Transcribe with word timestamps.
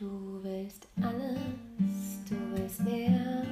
Du 0.00 0.40
willst 0.42 0.88
alles, 1.02 2.24
du 2.26 2.34
willst 2.54 2.80
mehr. 2.80 3.44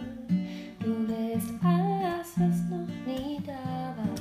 Du 0.80 1.06
willst 1.06 1.50
alles, 1.62 2.32
was 2.36 2.60
noch 2.71 2.88
nie 3.06 3.38
da 3.44 3.94
war. 3.94 4.14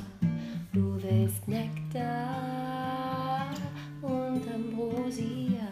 Du 0.73 1.01
willst 1.01 1.47
Nektar 1.47 3.45
und 4.01 4.41
Ambrosia. 4.53 5.69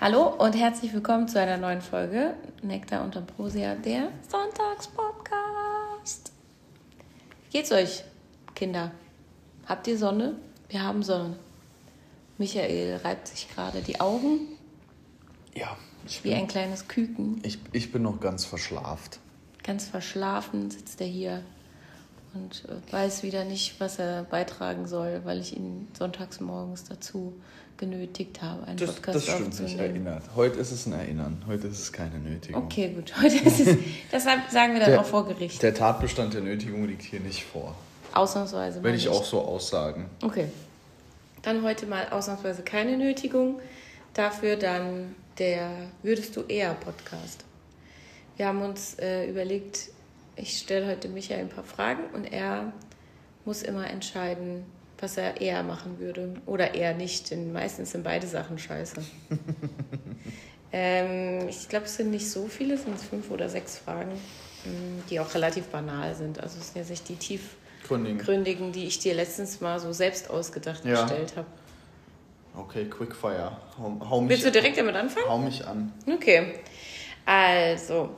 Hallo 0.00 0.28
und 0.38 0.52
herzlich 0.52 0.94
willkommen 0.94 1.26
zu 1.26 1.40
einer 1.40 1.56
neuen 1.56 1.80
Folge 1.80 2.34
Nektar 2.62 3.02
und 3.02 3.16
Ambrosia, 3.16 3.74
der 3.74 4.12
Sonntagspodcast. 4.28 6.30
Wie 7.46 7.58
geht's 7.58 7.72
euch, 7.72 8.04
Kinder? 8.54 8.92
Habt 9.66 9.88
ihr 9.88 9.98
Sonne? 9.98 10.36
Wir 10.68 10.84
haben 10.84 11.02
Sonne. 11.02 11.36
Michael 12.38 12.96
reibt 13.02 13.28
sich 13.28 13.48
gerade 13.54 13.80
die 13.82 14.00
Augen 14.00 14.40
Ja, 15.54 15.76
ich 16.06 16.22
wie 16.24 16.30
bin, 16.30 16.38
ein 16.38 16.48
kleines 16.48 16.88
Küken. 16.88 17.40
ich, 17.42 17.58
ich 17.72 17.92
bin 17.92 18.02
noch 18.02 18.20
ganz 18.20 18.44
verschlaft. 18.44 19.18
Ganz 19.62 19.86
verschlafen 19.88 20.70
sitzt 20.70 21.00
er 21.00 21.06
hier 21.06 21.42
und 22.34 22.64
äh, 22.68 22.92
weiß 22.92 23.22
wieder 23.22 23.44
nicht, 23.44 23.80
was 23.80 23.98
er 23.98 24.24
beitragen 24.24 24.86
soll, 24.86 25.22
weil 25.24 25.40
ich 25.40 25.56
ihn 25.56 25.88
sonntags 25.98 26.40
morgens 26.40 26.84
dazu 26.84 27.32
genötigt 27.78 28.40
habe, 28.42 28.64
einen 28.66 28.76
Das, 28.78 28.92
Podcast 28.94 29.16
das 29.16 29.24
stimmt, 29.24 29.40
ich 29.54 29.60
aufzunehmen. 29.60 29.78
erinnert. 29.80 30.22
Heute 30.34 30.58
ist 30.60 30.70
es 30.70 30.86
ein 30.86 30.92
Erinnern, 30.92 31.42
heute 31.46 31.66
ist 31.66 31.78
es 31.80 31.92
keine 31.92 32.18
Nötigung. 32.18 32.64
Okay, 32.64 32.90
gut. 32.94 33.12
Heute 33.20 33.36
ist 33.36 33.60
es, 33.60 33.76
deshalb 34.12 34.50
sagen 34.50 34.72
wir 34.74 34.80
dann 34.80 34.90
Der- 34.92 35.00
auch 35.00 35.04
vor 35.04 35.26
Gericht. 35.26 35.62
Der 35.62 35.74
Tatbestand 35.74 36.32
der 36.34 36.40
Nötigung 36.42 36.86
liegt 36.86 37.02
hier 37.02 37.20
nicht 37.20 37.44
vor. 37.44 37.74
Ausnahmsweise. 38.14 38.82
Wenn 38.82 38.94
ich 38.94 39.04
nicht. 39.06 39.14
auch 39.14 39.24
so 39.24 39.42
aussagen. 39.42 40.06
Okay. 40.22 40.46
Dann 41.46 41.62
heute 41.62 41.86
mal 41.86 42.08
ausnahmsweise 42.08 42.64
keine 42.64 42.96
Nötigung. 42.96 43.60
Dafür 44.14 44.56
dann 44.56 45.14
der 45.38 45.70
Würdest 46.02 46.34
du 46.34 46.42
eher 46.42 46.74
Podcast. 46.74 47.44
Wir 48.36 48.48
haben 48.48 48.62
uns 48.62 48.98
äh, 48.98 49.30
überlegt, 49.30 49.90
ich 50.34 50.58
stelle 50.58 50.88
heute 50.88 51.08
Michael 51.08 51.42
ein 51.42 51.48
paar 51.48 51.62
Fragen 51.62 52.02
und 52.14 52.24
er 52.24 52.72
muss 53.44 53.62
immer 53.62 53.88
entscheiden, 53.88 54.64
was 54.98 55.18
er 55.18 55.40
eher 55.40 55.62
machen 55.62 56.00
würde 56.00 56.34
oder 56.46 56.74
eher 56.74 56.94
nicht, 56.94 57.30
denn 57.30 57.52
meistens 57.52 57.92
sind 57.92 58.02
beide 58.02 58.26
Sachen 58.26 58.58
scheiße. 58.58 58.96
ähm, 60.72 61.48
ich 61.48 61.68
glaube, 61.68 61.84
es 61.84 61.94
sind 61.94 62.10
nicht 62.10 62.28
so 62.28 62.48
viele, 62.48 62.74
es 62.74 62.82
sind 62.82 62.98
fünf 62.98 63.30
oder 63.30 63.48
sechs 63.48 63.78
Fragen, 63.78 64.10
mh, 64.64 65.04
die 65.10 65.20
auch 65.20 65.32
relativ 65.32 65.66
banal 65.66 66.12
sind. 66.16 66.40
Also 66.40 66.58
es 66.58 66.72
sind 66.72 66.78
jetzt 66.78 66.90
nicht 66.90 67.08
die 67.08 67.18
Gründing. 67.88 68.18
tiefgründigen, 68.18 68.72
die 68.72 68.86
ich 68.86 68.98
dir 68.98 69.14
letztens 69.14 69.60
mal 69.60 69.78
so 69.80 69.92
selbst 69.92 70.30
ausgedacht 70.30 70.84
Ja. 70.84 71.02
gestellt 71.02 71.36
habe. 71.36 71.46
Okay, 72.56 72.86
Quickfire. 72.86 73.52
Hau, 73.78 73.96
hau, 74.08 74.20
mich, 74.22 74.30
Willst 74.30 74.46
du 74.46 74.50
direkt 74.52 74.78
damit 74.78 74.96
anfangen? 74.96 75.28
hau 75.28 75.38
mich 75.38 75.66
an. 75.66 75.92
Okay. 76.10 76.54
Also, 77.26 78.10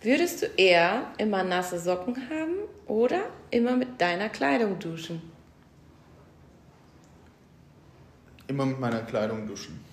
würdest 0.00 0.42
du 0.42 0.46
eher 0.56 1.02
immer 1.18 1.44
nasse 1.44 1.78
Socken 1.78 2.16
haben 2.30 2.54
oder 2.86 3.24
immer 3.50 3.76
mit 3.76 4.00
deiner 4.00 4.28
Kleidung 4.30 4.78
duschen? 4.78 5.20
Immer 8.46 8.64
mit 8.64 8.80
meiner 8.80 9.02
Kleidung 9.02 9.46
duschen. 9.46 9.84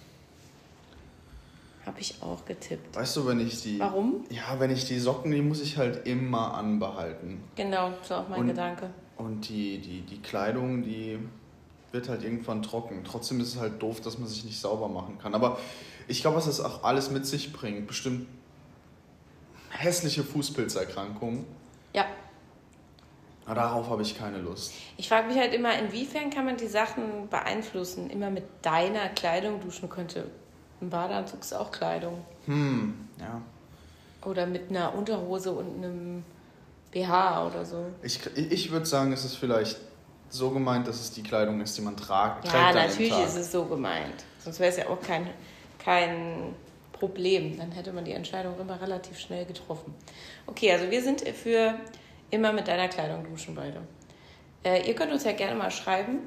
Habe 1.86 2.00
ich 2.00 2.16
auch 2.22 2.44
getippt. 2.46 2.96
Weißt 2.96 3.16
du, 3.18 3.28
wenn 3.28 3.40
ich 3.40 3.62
die. 3.62 3.80
Warum? 3.80 4.24
Ja, 4.30 4.60
wenn 4.60 4.72
ich 4.72 4.86
die 4.86 5.00
Socken, 5.00 5.32
die 5.32 5.42
muss 5.42 5.62
ich 5.62 5.78
halt 5.78 6.08
immer 6.08 6.56
anbehalten. 6.56 7.44
Genau, 7.56 7.92
so 8.02 8.16
auch 8.16 8.28
mein 8.28 8.40
Und- 8.42 8.48
Gedanke. 8.48 8.90
Und 9.18 9.48
die, 9.48 9.78
die, 9.80 10.02
die 10.02 10.22
Kleidung, 10.22 10.84
die 10.84 11.18
wird 11.94 12.10
halt 12.10 12.24
irgendwann 12.24 12.62
trocken. 12.62 13.04
Trotzdem 13.06 13.40
ist 13.40 13.56
es 13.56 13.60
halt 13.62 13.82
doof, 13.82 14.02
dass 14.02 14.18
man 14.20 14.28
sich 14.28 14.44
nicht 14.44 14.60
sauber 14.60 14.90
machen 14.90 15.18
kann. 15.20 15.34
Aber 15.34 15.58
ich 16.10 16.20
glaube, 16.22 16.36
was 16.36 16.48
das 16.48 16.60
auch 16.60 16.84
alles 16.84 17.12
mit 17.12 17.26
sich 17.26 17.54
bringt, 17.54 17.88
bestimmt 17.88 18.28
hässliche 19.70 20.24
Fußpilzerkrankungen. 20.24 21.46
Ja. 21.94 22.06
Darauf 23.46 23.90
habe 23.90 24.02
ich 24.02 24.18
keine 24.18 24.40
Lust. 24.40 24.74
Ich 24.98 25.08
frage 25.08 25.28
mich 25.28 25.38
halt 25.38 25.54
immer, 25.54 25.78
inwiefern 25.78 26.30
kann 26.32 26.46
man 26.46 26.58
die 26.58 26.68
Sachen 26.68 27.30
beeinflussen? 27.30 28.10
Immer 28.10 28.32
mit 28.32 28.44
deiner 28.64 29.08
Kleidung 29.10 29.62
duschen 29.62 29.88
könnte. 29.88 30.30
Ein 30.82 30.90
Badeanzug 30.90 31.42
ist 31.42 31.54
auch 31.54 31.72
Kleidung. 31.72 32.24
Hm, 32.46 33.08
ja. 33.20 33.42
Oder 34.28 34.46
mit 34.46 34.70
einer 34.70 34.94
Unterhose 34.94 35.52
und 35.52 35.84
einem 35.84 36.24
BH 36.92 37.48
oder 37.48 37.66
so. 37.66 37.86
Ich, 38.02 38.20
ich 38.36 38.72
würde 38.72 38.86
sagen, 38.86 39.12
es 39.14 39.26
ist 39.26 39.36
vielleicht 39.36 39.78
so 40.30 40.50
gemeint, 40.50 40.88
dass 40.88 41.00
es 41.00 41.12
die 41.12 41.24
Kleidung 41.24 41.62
ist, 41.62 41.78
die 41.78 41.82
man 41.82 41.96
tragt. 41.96 42.46
Ja, 42.52 42.74
natürlich 42.74 43.18
ist 43.18 43.38
es 43.38 43.52
so 43.52 43.66
gemeint. 43.66 44.24
Sonst 44.40 44.60
wäre 44.60 44.72
es 44.72 44.78
ja 44.78 44.88
auch 44.88 45.02
kein, 45.02 45.30
kein 45.78 46.56
Problem. 46.92 47.58
Dann 47.58 47.72
hätte 47.72 47.94
man 47.94 48.06
die 48.06 48.14
Entscheidung 48.14 48.60
immer 48.60 48.82
relativ 48.82 49.20
schnell 49.20 49.46
getroffen. 49.46 49.94
Okay, 50.48 50.72
also 50.72 50.90
wir 50.90 51.02
sind 51.02 51.22
für 51.22 51.76
immer 52.32 52.52
mit 52.54 52.68
deiner 52.68 52.88
Kleidung 52.88 53.24
duschen 53.24 53.56
beide. 53.56 53.82
Äh, 54.64 54.88
ihr 54.88 54.96
könnt 54.96 55.12
uns 55.12 55.24
ja 55.24 55.34
gerne 55.34 55.56
mal 55.56 55.72
schreiben, 55.72 56.20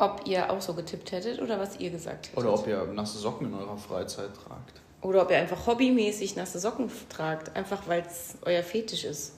ob 0.00 0.26
ihr 0.26 0.50
auch 0.50 0.60
so 0.60 0.74
getippt 0.74 1.12
hättet 1.12 1.40
oder 1.40 1.58
was 1.58 1.78
ihr 1.78 1.90
gesagt 1.90 2.28
hättet. 2.28 2.38
Oder 2.38 2.54
ob 2.54 2.66
ihr 2.66 2.84
nasse 2.86 3.18
Socken 3.18 3.46
in 3.48 3.54
eurer 3.54 3.76
Freizeit 3.76 4.30
tragt. 4.34 4.80
Oder 5.02 5.22
ob 5.22 5.30
ihr 5.30 5.38
einfach 5.38 5.66
hobbymäßig 5.66 6.36
nasse 6.36 6.58
Socken 6.58 6.90
tragt, 7.08 7.54
einfach 7.56 7.86
weil 7.86 8.02
es 8.06 8.34
euer 8.42 8.62
Fetisch 8.62 9.04
ist. 9.04 9.32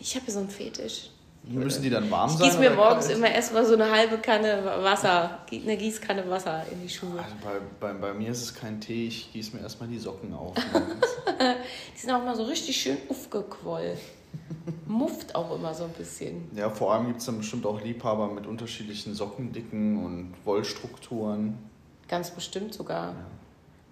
Ich 0.00 0.14
habe 0.16 0.30
so 0.30 0.38
einen 0.40 0.48
Fetisch. 0.50 1.10
Müssen 1.48 1.82
die 1.82 1.90
dann 1.90 2.10
warm 2.10 2.28
Ich 2.30 2.36
sein? 2.38 2.48
gieße 2.48 2.58
mir 2.58 2.70
morgens 2.70 3.06
kalt? 3.06 3.18
immer 3.18 3.30
erstmal 3.30 3.64
so 3.64 3.74
eine 3.74 3.88
halbe 3.88 4.18
Kanne 4.18 4.64
Wasser, 4.82 5.38
eine 5.52 5.76
Gießkanne 5.76 6.28
Wasser 6.28 6.64
in 6.72 6.82
die 6.82 6.88
Schuhe. 6.88 7.12
Also 7.22 7.36
bei, 7.40 7.60
bei, 7.78 7.92
bei 7.92 8.12
mir 8.14 8.32
ist 8.32 8.42
es 8.42 8.52
kein 8.54 8.80
Tee, 8.80 9.06
ich 9.06 9.32
gieße 9.32 9.54
mir 9.56 9.62
erstmal 9.62 9.88
die 9.88 9.98
Socken 9.98 10.34
auf. 10.34 10.56
Die 11.94 12.00
sind 12.00 12.10
auch 12.10 12.24
mal 12.24 12.34
so 12.34 12.44
richtig 12.44 12.76
schön 12.76 12.96
aufgequollen. 13.08 13.96
Mufft 14.86 15.34
auch 15.34 15.54
immer 15.56 15.72
so 15.74 15.84
ein 15.84 15.92
bisschen. 15.92 16.48
ja, 16.54 16.68
vor 16.70 16.92
allem 16.92 17.06
gibt 17.06 17.20
es 17.20 17.26
dann 17.26 17.38
bestimmt 17.38 17.64
auch 17.66 17.80
Liebhaber 17.82 18.28
mit 18.28 18.46
unterschiedlichen 18.46 19.14
Sockendicken 19.14 20.04
und 20.04 20.34
Wollstrukturen. 20.44 21.58
Ganz 22.08 22.30
bestimmt 22.30 22.74
sogar. 22.74 23.14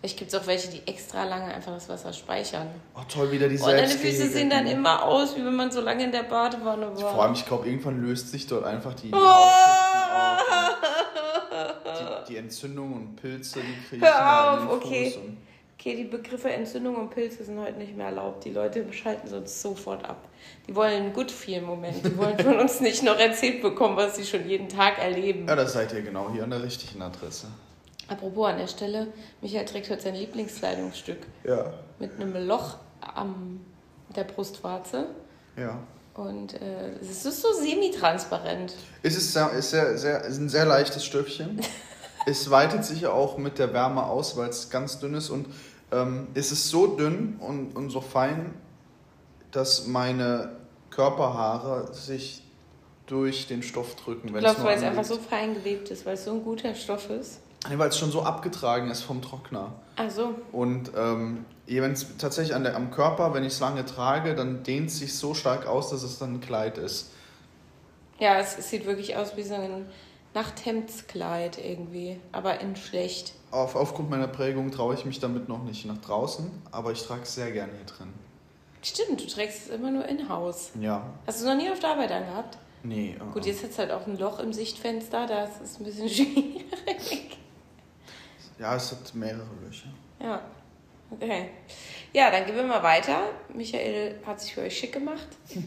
Vielleicht 0.01 0.19
gibt 0.19 0.33
es 0.35 0.39
auch 0.41 0.47
welche, 0.47 0.69
die 0.71 0.87
extra 0.87 1.25
lange 1.25 1.47
einfach 1.55 1.73
das 1.73 1.89
Wasser 1.89 2.13
speichern. 2.13 2.69
Oh 2.95 3.01
toll, 3.09 3.33
wieder 3.33 3.49
die 3.49 3.57
Und 3.57 3.67
deine 3.67 3.89
Füße 3.89 4.29
sehen 4.29 4.51
dann 4.51 4.67
selbstgehegeten- 4.67 4.73
immer 4.79 5.03
aus, 5.03 5.35
wie 5.37 5.45
wenn 5.45 5.57
man 5.57 5.73
so 5.73 5.81
lange 5.81 6.05
in 6.05 6.13
der 6.13 6.25
Badewanne 6.25 6.89
war. 6.95 7.15
Vor 7.15 7.23
allem, 7.23 7.33
ich 7.33 7.47
glaube, 7.47 7.67
irgendwann 7.67 8.03
löst 8.03 8.31
sich 8.31 8.47
dort 8.47 8.65
einfach 8.65 8.93
die, 8.95 9.11
Oh! 9.13 9.17
Hautschichten 9.17 10.13
auf. 10.13 12.25
Die, 12.29 12.33
die 12.33 12.37
Entzündung 12.39 12.93
und 12.93 13.17
Pilze, 13.17 13.61
die 13.61 13.89
kriegen 13.89 14.05
Hör 14.05 14.53
auf, 14.71 14.85
okay. 14.85 15.19
Okay, 15.79 15.97
die 15.97 16.05
Begriffe 16.05 16.51
Entzündung 16.51 16.97
und 16.97 17.11
Pilze 17.11 17.45
sind 17.45 17.59
heute 17.59 17.79
nicht 17.79 17.97
mehr 17.97 18.07
erlaubt. 18.07 18.45
Die 18.45 18.51
Leute 18.51 18.91
schalten 18.93 19.29
sonst 19.29 19.61
sofort 19.61 20.05
ab. 20.05 20.29
Die 20.69 20.75
wollen 20.75 20.93
einen 20.95 21.12
gut 21.12 21.31
vielen 21.31 21.65
Moment. 21.65 22.05
Die 22.05 22.17
wollen 22.17 22.39
von 22.39 22.59
uns 22.59 22.81
nicht 22.81 23.03
noch 23.03 23.19
erzählt 23.19 23.61
bekommen, 23.61 23.97
was 23.97 24.17
sie 24.17 24.25
schon 24.25 24.49
jeden 24.49 24.69
Tag 24.69 24.99
erleben. 24.99 25.47
Ja, 25.49 25.57
da 25.57 25.67
seid 25.67 25.93
ihr 25.93 26.03
genau 26.03 26.31
hier 26.33 26.45
an 26.45 26.51
der 26.51 26.62
richtigen 26.62 27.03
Adresse. 27.03 27.49
Apropos 28.09 28.49
an 28.49 28.59
der 28.59 28.67
Stelle, 28.67 29.09
Michael 29.41 29.65
trägt 29.65 29.91
heute 29.91 30.03
sein 30.03 30.15
Lieblingskleidungsstück 30.15 31.19
Ja. 31.43 31.73
mit 31.99 32.12
einem 32.21 32.47
Loch 32.47 32.77
am 33.01 33.61
der 34.15 34.25
Brustwarze. 34.25 35.06
Ja. 35.56 35.79
Und 36.15 36.55
äh, 36.55 36.91
es 37.01 37.25
ist 37.25 37.43
so 37.43 37.53
semi-transparent. 37.53 38.75
Es 39.03 39.17
ist, 39.17 39.33
sehr, 39.33 39.51
ist, 39.51 39.71
sehr, 39.71 39.99
sehr, 39.99 40.23
ist 40.23 40.39
ein 40.39 40.49
sehr 40.49 40.65
leichtes 40.67 41.05
Stöffchen. 41.05 41.61
es 42.27 42.51
weitet 42.51 42.85
sich 42.85 43.07
auch 43.07 43.39
mit 43.39 43.59
der 43.59 43.73
Wärme 43.73 44.05
aus, 44.05 44.37
weil 44.37 44.49
es 44.49 44.71
ganz 44.71 44.99
dünn 44.99 45.15
ist. 45.15 45.31
Und 45.31 45.47
ähm, 45.93 46.29
es 46.35 46.53
ist 46.53 46.69
so 46.69 46.87
dünn 46.87 47.37
und, 47.41 47.77
und 47.77 47.91
so 47.91 48.01
fein, 48.01 48.55
dass 49.51 49.87
meine 49.87 50.57
Körperhaare 50.91 51.93
sich 51.93 52.43
durch 53.07 53.47
den 53.47 53.62
Stoff 53.62 53.97
drücken. 53.97 54.29
Ich 54.29 54.35
wenn 54.35 54.41
glaube, 54.41 54.65
weil 54.65 54.77
es 54.79 54.83
einfach 54.83 55.05
so 55.05 55.17
fein 55.17 55.55
gewebt 55.55 55.91
ist, 55.91 56.07
weil 56.07 56.15
es 56.15 56.25
so 56.25 56.33
ein 56.33 56.43
guter 56.43 56.75
Stoff 56.75 57.11
ist. 57.11 57.41
Nee, 57.69 57.79
weil 57.79 57.88
es 57.88 57.99
schon 57.99 58.11
so 58.11 58.23
abgetragen 58.23 58.91
ist 58.91 59.03
vom 59.03 59.23
Trockner. 59.23 59.73
Also, 59.97 60.35
Und 60.53 60.91
ähm, 60.97 61.44
wenn 61.67 61.93
es 61.93 62.17
tatsächlich 62.19 62.55
an 62.55 62.65
der, 62.65 62.76
am 62.76 62.91
Körper, 62.91 63.32
wenn 63.32 63.43
ich 63.43 63.55
es 63.55 63.61
lange 63.61 63.85
trage, 63.87 64.35
dann 64.35 64.62
dehnt 64.62 64.91
es 64.91 64.99
sich 64.99 65.15
so 65.15 65.35
stark 65.35 65.67
aus, 65.67 65.91
dass 65.91 66.03
es 66.03 66.19
dann 66.19 66.35
ein 66.35 66.41
Kleid 66.41 66.79
ist. 66.79 67.11
ja, 68.19 68.38
es, 68.38 68.59
es 68.59 68.71
sieht 68.71 68.87
wirklich 68.87 69.17
aus 69.17 69.37
wie 69.37 69.43
so 69.43 69.55
ein 69.55 69.87
Nachthemdskleid 70.35 71.59
irgendwie, 71.65 72.19
aber 72.33 72.61
in 72.61 72.77
schlecht. 72.77 73.35
Auf, 73.51 73.77
aufgrund 73.77 74.11
meiner 74.11 74.29
Prägung 74.29 74.71
traue 74.71 74.95
ich 74.95 75.05
mich 75.05 75.21
damit 75.21 75.49
noch 75.49 75.63
nicht 75.63 75.85
nach 75.87 75.99
draußen, 75.99 76.51
aber 76.73 76.93
ich 76.93 77.03
trage 77.03 77.23
es 77.23 77.35
sehr 77.35 77.53
gerne 77.53 77.73
hier 77.73 77.87
drin. 77.87 78.13
Stimmt, 78.83 79.21
du 79.23 79.27
trägst 79.27 79.63
es 79.67 79.69
immer 79.75 79.91
nur 79.91 80.05
in 80.07 80.29
Haus. 80.29 80.73
Ja, 80.81 81.07
Hast 81.27 81.41
du 81.43 81.47
noch 81.47 81.57
nie 81.57 81.71
auf 81.71 81.79
der 81.81 81.91
Arbeit 81.91 82.13
angehabt? 82.13 82.59
nee. 82.83 83.17
äh, 83.19 83.33
Gut, 83.33 83.47
jetzt 83.47 83.63
hat 83.63 83.71
es 83.71 83.79
halt 83.79 83.91
auch 83.93 84.07
ein 84.07 84.19
Loch 84.19 84.39
im 84.41 84.53
Sichtfenster, 84.53 85.27
das 85.27 85.61
ist 85.63 85.81
ein 85.81 85.85
bisschen 85.85 86.09
schwierig. 86.11 87.39
Ja, 88.59 88.77
es 88.77 88.91
hat 88.93 89.15
mehrere 89.15 89.47
Löcher. 89.65 89.89
Ja, 90.21 90.41
okay. 91.11 91.49
Ja, 92.13 92.31
dann 92.31 92.47
gehen 92.47 92.57
wir 92.57 92.63
mal 92.65 92.83
weiter. 92.83 93.23
Michael 93.53 94.17
hat 94.27 94.41
sich 94.41 94.55
für 94.55 94.63
euch 94.63 94.77
schick 94.79 94.93
gemacht. 94.93 95.29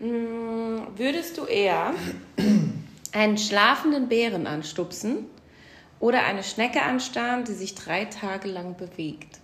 Mm, 0.00 0.96
Würdest 0.96 1.36
du 1.38 1.44
eher 1.46 1.92
einen 3.18 3.36
schlafenden 3.38 4.08
Bären 4.08 4.46
anstupsen 4.46 5.26
Oder 6.00 6.24
eine 6.24 6.44
Schnecke 6.44 6.82
anstarren, 6.82 7.44
die 7.44 7.54
sich 7.54 7.74
drei 7.74 8.04
Tage 8.04 8.48
lang 8.48 8.76
bewegt. 8.76 9.38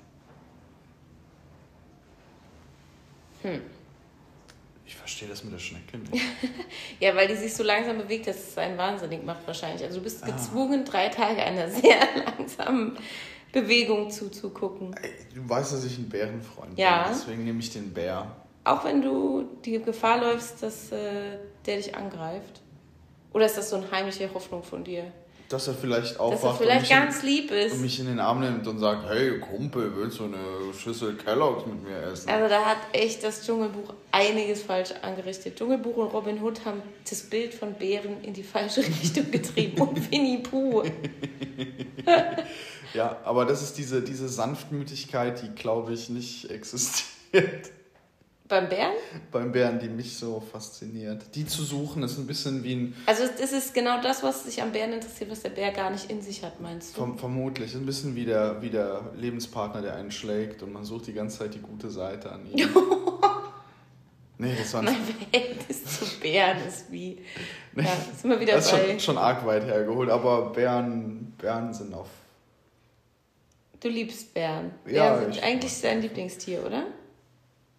Hm. 3.42 3.60
Ich 4.86 4.94
verstehe 4.96 5.28
das 5.28 5.42
mit 5.42 5.52
der 5.52 5.58
Schnecke 5.58 5.98
nicht. 5.98 6.22
Ja, 7.00 7.14
weil 7.16 7.26
die 7.26 7.34
sich 7.34 7.52
so 7.54 7.62
langsam 7.64 7.98
bewegt, 7.98 8.26
dass 8.28 8.36
es 8.36 8.58
einen 8.58 8.78
wahnsinnig 8.78 9.24
macht 9.24 9.46
wahrscheinlich. 9.46 9.82
Also 9.82 9.98
du 9.98 10.04
bist 10.04 10.24
gezwungen, 10.24 10.84
drei 10.84 11.08
Tage 11.08 11.42
einer 11.42 11.68
sehr 11.80 11.98
langsamen 12.24 12.96
Bewegung 13.52 14.10
zuzugucken. 14.10 14.94
Du 15.34 15.48
weißt, 15.48 15.72
dass 15.72 15.84
ich 15.84 15.98
ein 15.98 16.08
Bärenfreund 16.08 16.78
Ja. 16.78 17.04
bin, 17.04 17.12
deswegen 17.12 17.44
nehme 17.44 17.58
ich 17.60 17.72
den 17.72 17.92
Bär. 17.92 18.30
Auch 18.62 18.84
wenn 18.84 19.02
du 19.02 19.48
die 19.64 19.82
Gefahr 19.82 20.20
läufst, 20.20 20.62
dass 20.62 20.92
äh, 20.92 21.38
der 21.66 21.76
dich 21.78 21.94
angreift. 21.94 22.60
Oder 23.34 23.46
ist 23.46 23.58
das 23.58 23.68
so 23.68 23.76
eine 23.76 23.90
heimliche 23.90 24.32
Hoffnung 24.32 24.62
von 24.62 24.82
dir? 24.84 25.04
Dass 25.48 25.68
er 25.68 25.74
vielleicht 25.74 26.12
Dass 26.12 26.20
aufwacht 26.20 26.60
er 26.60 26.66
vielleicht 26.66 26.90
und, 26.90 26.98
mich 26.98 27.06
ganz 27.06 27.22
lieb 27.22 27.50
in, 27.50 27.56
ist. 27.58 27.72
und 27.74 27.82
mich 27.82 28.00
in 28.00 28.06
den 28.06 28.18
Arm 28.18 28.40
nimmt 28.40 28.66
und 28.66 28.78
sagt, 28.78 29.06
hey 29.10 29.38
Kumpel, 29.40 29.94
willst 29.94 30.18
du 30.18 30.24
eine 30.24 30.72
Schüssel 30.72 31.16
Kelloggs 31.16 31.66
mit 31.66 31.82
mir 31.82 31.98
essen? 31.98 32.30
Also 32.30 32.48
da 32.48 32.64
hat 32.64 32.78
echt 32.92 33.22
das 33.22 33.44
Dschungelbuch 33.44 33.92
einiges 34.10 34.62
falsch 34.62 34.92
angerichtet. 35.02 35.56
Dschungelbuch 35.56 35.96
und 35.96 36.14
Robin 36.14 36.42
Hood 36.42 36.64
haben 36.64 36.80
das 37.08 37.22
Bild 37.24 37.52
von 37.52 37.74
Bären 37.74 38.22
in 38.22 38.32
die 38.32 38.44
falsche 38.44 38.80
Richtung 39.02 39.30
getrieben. 39.30 39.82
Und 39.82 40.10
Winnie 40.10 40.38
Pooh. 40.38 40.84
Ja, 42.92 43.16
aber 43.24 43.44
das 43.44 43.60
ist 43.60 43.76
diese, 43.76 44.02
diese 44.02 44.28
Sanftmütigkeit, 44.28 45.42
die, 45.42 45.48
glaube 45.60 45.92
ich, 45.94 46.10
nicht 46.10 46.48
existiert 46.48 47.72
Beim 48.46 48.68
Bären? 48.68 48.92
beim 49.32 49.52
Bären, 49.52 49.78
die 49.78 49.88
mich 49.88 50.18
so 50.18 50.38
fasziniert. 50.40 51.34
Die 51.34 51.46
zu 51.46 51.62
suchen, 51.62 52.02
ist 52.02 52.18
ein 52.18 52.26
bisschen 52.26 52.62
wie 52.62 52.74
ein, 52.74 52.94
Also 53.06 53.22
das 53.38 53.52
ist 53.52 53.72
genau 53.72 54.02
das, 54.02 54.22
was 54.22 54.44
sich 54.44 54.60
am 54.60 54.70
Bären 54.70 54.92
interessiert, 54.92 55.30
was 55.30 55.40
der 55.40 55.48
Bär 55.48 55.72
gar 55.72 55.88
nicht 55.90 56.10
in 56.10 56.20
sich 56.20 56.42
hat, 56.44 56.60
meinst 56.60 56.90
du? 56.94 56.98
verm 57.00 57.18
vermutlich, 57.18 57.74
ein 57.74 57.86
bisschen 57.86 58.14
wie 58.14 58.26
der, 58.26 58.60
wie 58.60 58.68
der 58.68 59.12
Lebenspartner, 59.16 59.80
der 59.80 59.94
einen 59.96 60.10
schlägt 60.10 60.62
und 60.62 60.74
man 60.74 60.84
sucht 60.84 61.06
die 61.06 61.14
ganze 61.14 61.38
Zeit 61.38 61.54
die 61.54 61.60
gute 61.60 61.88
Seite 61.88 62.30
an 62.32 62.44
ihm. 62.52 62.68
nee, 64.38 64.54
das 64.58 64.74
war 64.74 64.82
Mein 64.82 64.96
Verhältnis 64.96 65.84
zu 66.00 66.20
Bären 66.20 66.58
ist 66.68 66.92
wie... 66.92 67.22
Ja, 67.74 67.84
sind 68.14 68.28
wir 68.30 68.38
wieder 68.40 68.56
das 68.56 68.66
ist 68.66 68.72
bei... 68.72 68.90
schon, 68.90 69.00
schon 69.00 69.18
arg 69.18 69.46
weit 69.46 69.64
hergeholt, 69.64 70.10
aber 70.10 70.50
Bären, 70.52 71.32
Bären 71.38 71.72
sind 71.72 71.94
auf. 71.94 72.08
Du 73.80 73.88
liebst 73.88 74.34
Bären. 74.34 74.70
Ja, 74.86 75.14
Bären 75.14 75.30
ich- 75.30 75.34
sind 75.36 75.44
eigentlich 75.46 75.80
dein 75.80 76.02
Lieblingstier, 76.02 76.62
oder? 76.66 76.84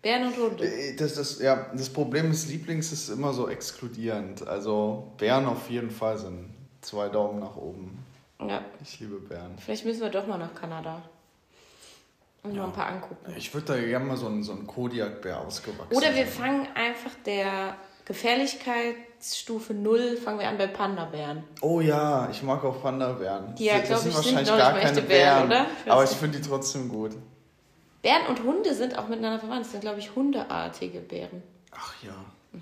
Bären 0.06 0.28
und 0.28 0.38
Hunde. 0.38 0.63
Äh, 0.63 0.96
Das, 0.96 1.16
das, 1.16 1.40
ja, 1.40 1.66
das 1.74 1.90
Problem 1.90 2.30
des 2.30 2.48
Lieblings 2.48 2.92
ist 2.92 3.10
immer 3.10 3.34
so 3.34 3.50
exkludierend. 3.50 4.48
Also 4.48 5.12
Bären 5.18 5.48
auf 5.48 5.68
jeden 5.68 5.90
Fall 5.90 6.16
sind 6.19 6.54
zwei 6.81 7.10
Daumen 7.10 7.40
nach 7.40 7.56
oben. 7.56 8.06
Ja, 8.40 8.62
Ich 8.84 9.00
liebe 9.00 9.16
Bären. 9.16 9.57
vielleicht 9.57 9.84
müssen 9.84 10.02
wir 10.02 10.10
doch 10.10 10.28
mal 10.28 10.38
nach 10.38 10.54
Kanada. 10.54 11.02
Und 12.44 12.56
mal 12.56 12.66
ein 12.66 12.72
paar 12.72 12.86
angucken. 12.86 13.34
Ich 13.36 13.52
würde 13.52 13.66
da 13.66 13.80
gerne 13.80 14.06
mal 14.06 14.16
so 14.18 14.28
einen, 14.28 14.44
so 14.44 14.52
einen 14.52 14.68
Kodiak-Bär 14.68 15.42
ausgewachsen. 15.42 15.96
Oder 15.96 16.13
wir 16.13 16.28
fangen 16.28 16.68
einfach 16.75 17.10
der 17.25 17.75
Gefährlichkeitsstufe 18.06 19.74
0, 19.74 20.18
fangen 20.18 20.38
wir 20.38 20.48
an 20.48 20.60
bei 20.60 20.68
Panda-Bären. 20.68 21.44
Oh 21.62 21.81
ja, 21.81 22.30
ich 22.30 22.44
mag 22.44 22.63
auch 22.63 22.80
Panda-Bären. 22.80 23.56
Die 23.56 23.66
ja, 23.66 23.80
Das 23.80 23.88
glaub 23.88 24.00
sind 24.01 24.10
ich, 24.10 24.16
sind 24.18 24.25
wahrscheinlich 24.25 24.50
noch 24.51 24.58
gar 24.60 24.74
nicht 24.74 24.84
keine 24.84 25.01
Bären, 25.01 25.50
Bären, 25.50 25.63
oder? 25.66 25.72
Ich 25.84 25.92
aber 25.92 26.04
ich 26.04 26.10
finde 26.12 26.38
die 26.38 26.48
trotzdem 26.48 26.90
gut. 26.90 27.13
Bären 28.06 28.28
und 28.28 28.44
Hunde 28.44 28.75
sind 28.75 29.00
auch 29.00 29.07
miteinander 29.07 29.40
verwandt. 29.40 29.66
Das 29.66 29.72
sind, 29.72 29.81
glaube 29.81 29.98
ich, 29.98 30.13
hundeartige 30.13 31.00
Bären. 31.00 31.42
Ach 31.72 31.92
ja, 32.04 32.13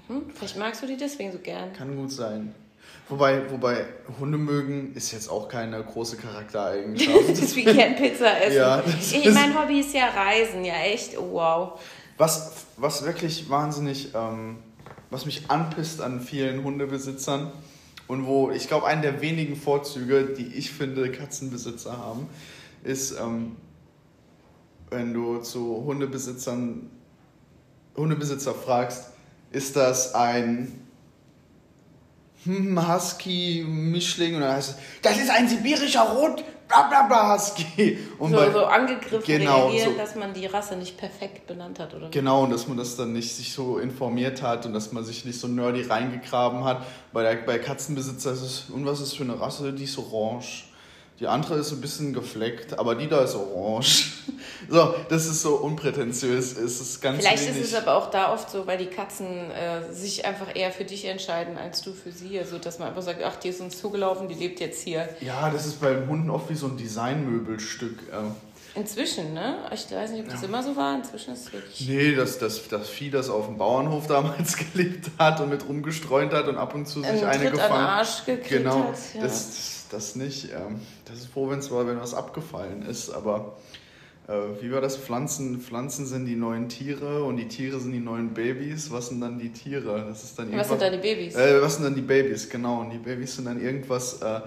Hm? 0.07 0.29
Vielleicht 0.33 0.57
magst 0.57 0.81
du 0.81 0.87
die 0.87 0.95
deswegen 0.95 1.33
so 1.33 1.37
gern. 1.37 1.73
kann 1.73 1.95
gut 1.97 2.11
sein. 2.11 2.55
Wobei, 3.09 3.51
wobei 3.51 3.85
Hunde 4.19 4.37
mögen 4.37 4.93
ist 4.95 5.11
jetzt 5.11 5.27
auch 5.29 5.49
keine 5.49 5.83
große 5.83 6.15
Charaktereigenschaft. 6.15 7.19
das 7.29 7.39
ist 7.39 7.55
wie 7.57 7.65
gern 7.65 7.95
Pizza 7.95 8.41
essen. 8.41 8.57
Ja, 8.57 8.83
ich, 8.87 9.33
mein 9.33 9.53
Hobby 9.59 9.81
ist 9.81 9.93
ja 9.93 10.07
Reisen, 10.07 10.63
ja 10.63 10.75
echt. 10.75 11.17
Oh, 11.17 11.33
wow. 11.33 11.79
Was, 12.17 12.65
was 12.77 13.03
wirklich 13.03 13.49
wahnsinnig, 13.49 14.15
ähm, 14.15 14.59
was 15.09 15.25
mich 15.25 15.49
anpisst 15.49 16.01
an 16.01 16.21
vielen 16.21 16.63
Hundebesitzern 16.63 17.51
und 18.07 18.25
wo 18.25 18.49
ich 18.49 18.69
glaube, 18.69 18.87
einen 18.87 19.01
der 19.01 19.21
wenigen 19.21 19.57
Vorzüge, 19.57 20.23
die 20.23 20.55
ich 20.55 20.71
finde, 20.71 21.11
Katzenbesitzer 21.11 21.97
haben, 21.97 22.29
ist, 22.83 23.19
ähm, 23.19 23.57
wenn 24.93 25.13
du 25.13 25.39
zu 25.39 25.83
Hundebesitzern, 25.85 26.89
Hundebesitzer 27.97 28.53
fragst, 28.53 29.09
ist 29.51 29.75
das 29.75 30.15
ein 30.15 30.79
hm, 32.45 32.77
Husky-Mischling? 32.93 34.35
Und 34.35 34.41
dann 34.41 34.53
heißt 34.53 34.71
es, 34.71 34.75
das 35.01 35.17
ist 35.17 35.29
ein 35.29 35.47
sibirischer 35.47 36.01
Rot, 36.01 36.43
bla 36.67 36.87
bla 36.89 37.03
bla 37.03 37.35
Husky. 37.35 37.97
Und 38.19 38.31
So, 38.31 38.37
bei- 38.37 38.51
so 38.51 38.65
angegriffen 38.65 39.23
Genau, 39.25 39.67
reagieren, 39.67 39.91
so. 39.93 39.97
dass 39.97 40.15
man 40.15 40.33
die 40.33 40.45
Rasse 40.47 40.75
nicht 40.75 40.97
perfekt 40.97 41.47
benannt 41.47 41.79
hat, 41.79 41.93
oder? 41.93 42.09
Genau, 42.09 42.43
und 42.43 42.49
dass 42.51 42.67
man 42.67 42.77
das 42.77 42.95
dann 42.95 43.13
nicht 43.13 43.33
sich 43.33 43.53
so 43.53 43.77
informiert 43.77 44.41
hat 44.41 44.65
und 44.65 44.73
dass 44.73 44.91
man 44.91 45.03
sich 45.05 45.23
nicht 45.25 45.39
so 45.39 45.47
nerdy 45.47 45.83
reingegraben 45.83 46.63
hat. 46.63 46.85
Bei, 47.11 47.23
der, 47.23 47.35
bei 47.45 47.59
Katzenbesitzer 47.59 48.33
ist 48.33 48.41
es, 48.41 48.63
und 48.69 48.85
was 48.85 48.99
ist 49.01 49.15
für 49.15 49.23
eine 49.23 49.39
Rasse? 49.39 49.71
Die 49.73 49.83
ist 49.83 49.97
orange. 49.97 50.65
Die 51.19 51.27
andere 51.27 51.55
ist 51.55 51.71
ein 51.71 51.79
bisschen 51.79 52.13
gefleckt, 52.13 52.77
aber 52.79 52.95
die 52.95 53.07
da 53.07 53.21
ist 53.23 53.35
orange. 53.35 54.11
So, 54.69 54.95
das 55.09 55.25
ist 55.25 55.41
so 55.41 55.55
unprätentiös. 55.55 56.57
Es 56.57 56.79
ist 56.79 57.01
ganz 57.01 57.19
Vielleicht 57.19 57.45
wenig. 57.47 57.61
ist 57.63 57.73
es 57.73 57.75
aber 57.75 57.95
auch 57.97 58.09
da 58.09 58.31
oft 58.33 58.49
so, 58.49 58.65
weil 58.65 58.77
die 58.77 58.85
Katzen 58.85 59.51
äh, 59.51 59.91
sich 59.93 60.25
einfach 60.25 60.55
eher 60.55 60.71
für 60.71 60.85
dich 60.85 61.03
entscheiden 61.05 61.57
als 61.57 61.81
du 61.81 61.91
für 61.93 62.13
sie. 62.13 62.39
Also, 62.39 62.57
dass 62.59 62.79
man 62.79 62.87
einfach 62.87 63.01
sagt, 63.01 63.21
ach, 63.23 63.35
die 63.35 63.49
ist 63.49 63.59
uns 63.59 63.77
zugelaufen, 63.77 64.29
die 64.29 64.35
lebt 64.35 64.61
jetzt 64.61 64.81
hier. 64.81 65.09
ja, 65.19 65.49
das 65.49 65.65
ist 65.65 65.81
bei 65.81 65.93
Hunden 66.07 66.29
oft 66.29 66.49
wie 66.49 66.55
so 66.55 66.67
ein 66.67 66.77
Designmöbelstück. 66.77 67.99
ähm. 68.13 68.35
Inzwischen, 68.75 69.33
ne? 69.33 69.57
Ich 69.71 69.91
weiß 69.91 70.11
nicht, 70.11 70.23
ob 70.23 70.29
das 70.31 70.41
immer 70.43 70.63
so 70.63 70.75
war. 70.75 70.95
Inzwischen 70.95 71.33
ist 71.33 71.47
es 71.47 71.53
wirklich. 71.53 71.87
Nee, 71.87 72.15
das, 72.15 72.39
das, 72.39 72.67
das 72.69 72.89
Vieh, 72.89 73.11
das 73.11 73.29
auf 73.29 73.45
dem 73.47 73.57
Bauernhof 73.57 74.07
damals 74.07 74.55
gelebt 74.73 75.11
hat 75.19 75.41
und 75.41 75.49
mit 75.49 75.67
rumgestreunt 75.67 76.33
hat 76.33 76.47
und 76.47 76.57
ab 76.57 76.73
und 76.73 76.87
zu 76.87 77.01
sich 77.01 77.09
Einen 77.09 77.23
eine 77.25 77.49
Tritt 77.51 77.59
an 77.59 77.67
gefangen 77.67 77.85
Arsch 77.85 78.25
gekriegt 78.25 78.49
Genau, 78.49 78.79
hat. 78.85 78.95
Ja. 79.13 79.21
das, 79.23 79.82
das, 79.93 80.15
nicht. 80.15 80.45
Ähm, 80.51 80.79
das 81.05 81.19
ist 81.19 81.27
froh, 81.27 81.49
wenn 81.49 81.59
es 81.59 81.71
wenn 81.71 81.99
was 81.99 82.13
abgefallen 82.13 82.83
ist, 82.85 83.09
aber 83.09 83.55
äh, 84.27 84.33
wie 84.61 84.71
war 84.71 84.81
das? 84.81 84.97
Pflanzen, 84.97 85.59
Pflanzen 85.61 86.05
sind 86.05 86.25
die 86.25 86.35
neuen 86.35 86.69
Tiere 86.69 87.23
und 87.23 87.37
die 87.37 87.47
Tiere 87.47 87.79
sind 87.79 87.91
die 87.93 87.99
neuen 87.99 88.33
Babys. 88.33 88.91
Was 88.91 89.07
sind 89.09 89.21
dann 89.21 89.39
die 89.39 89.49
Tiere? 89.51 90.05
Das 90.07 90.23
ist 90.23 90.37
dann 90.39 90.51
Was 90.57 90.67
sind 90.67 90.79
irgendwas- 90.79 90.79
da 90.79 90.89
die 90.89 90.97
Babys? 91.15 91.35
Äh, 91.35 91.61
was 91.61 91.75
sind 91.75 91.83
dann 91.83 91.95
die 91.95 92.01
Babys? 92.01 92.49
Genau, 92.49 92.81
und 92.81 92.89
die 92.89 92.97
Babys 92.97 93.35
sind 93.35 93.45
dann 93.45 93.61
irgendwas, 93.61 94.21
äh, 94.21 94.37
äh, 94.37 94.41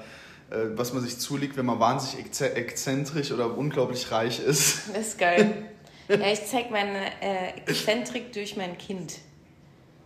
was 0.76 0.92
man 0.92 1.02
sich 1.02 1.18
zulegt, 1.18 1.56
wenn 1.56 1.66
man 1.66 1.78
wahnsinnig 1.80 2.26
exze- 2.26 2.52
exzentrisch 2.54 3.32
oder 3.32 3.56
unglaublich 3.56 4.10
reich 4.10 4.40
ist. 4.40 4.88
Das 4.94 5.08
ist 5.08 5.18
geil. 5.18 5.64
ja, 6.08 6.32
ich 6.32 6.46
zeig 6.46 6.70
meine 6.70 7.06
äh, 7.20 7.48
Exzentrik 7.66 8.32
durch 8.32 8.56
mein 8.56 8.78
Kind. 8.78 9.14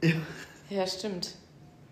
Ja. 0.02 0.12
Ja, 0.70 0.86
stimmt. 0.86 1.34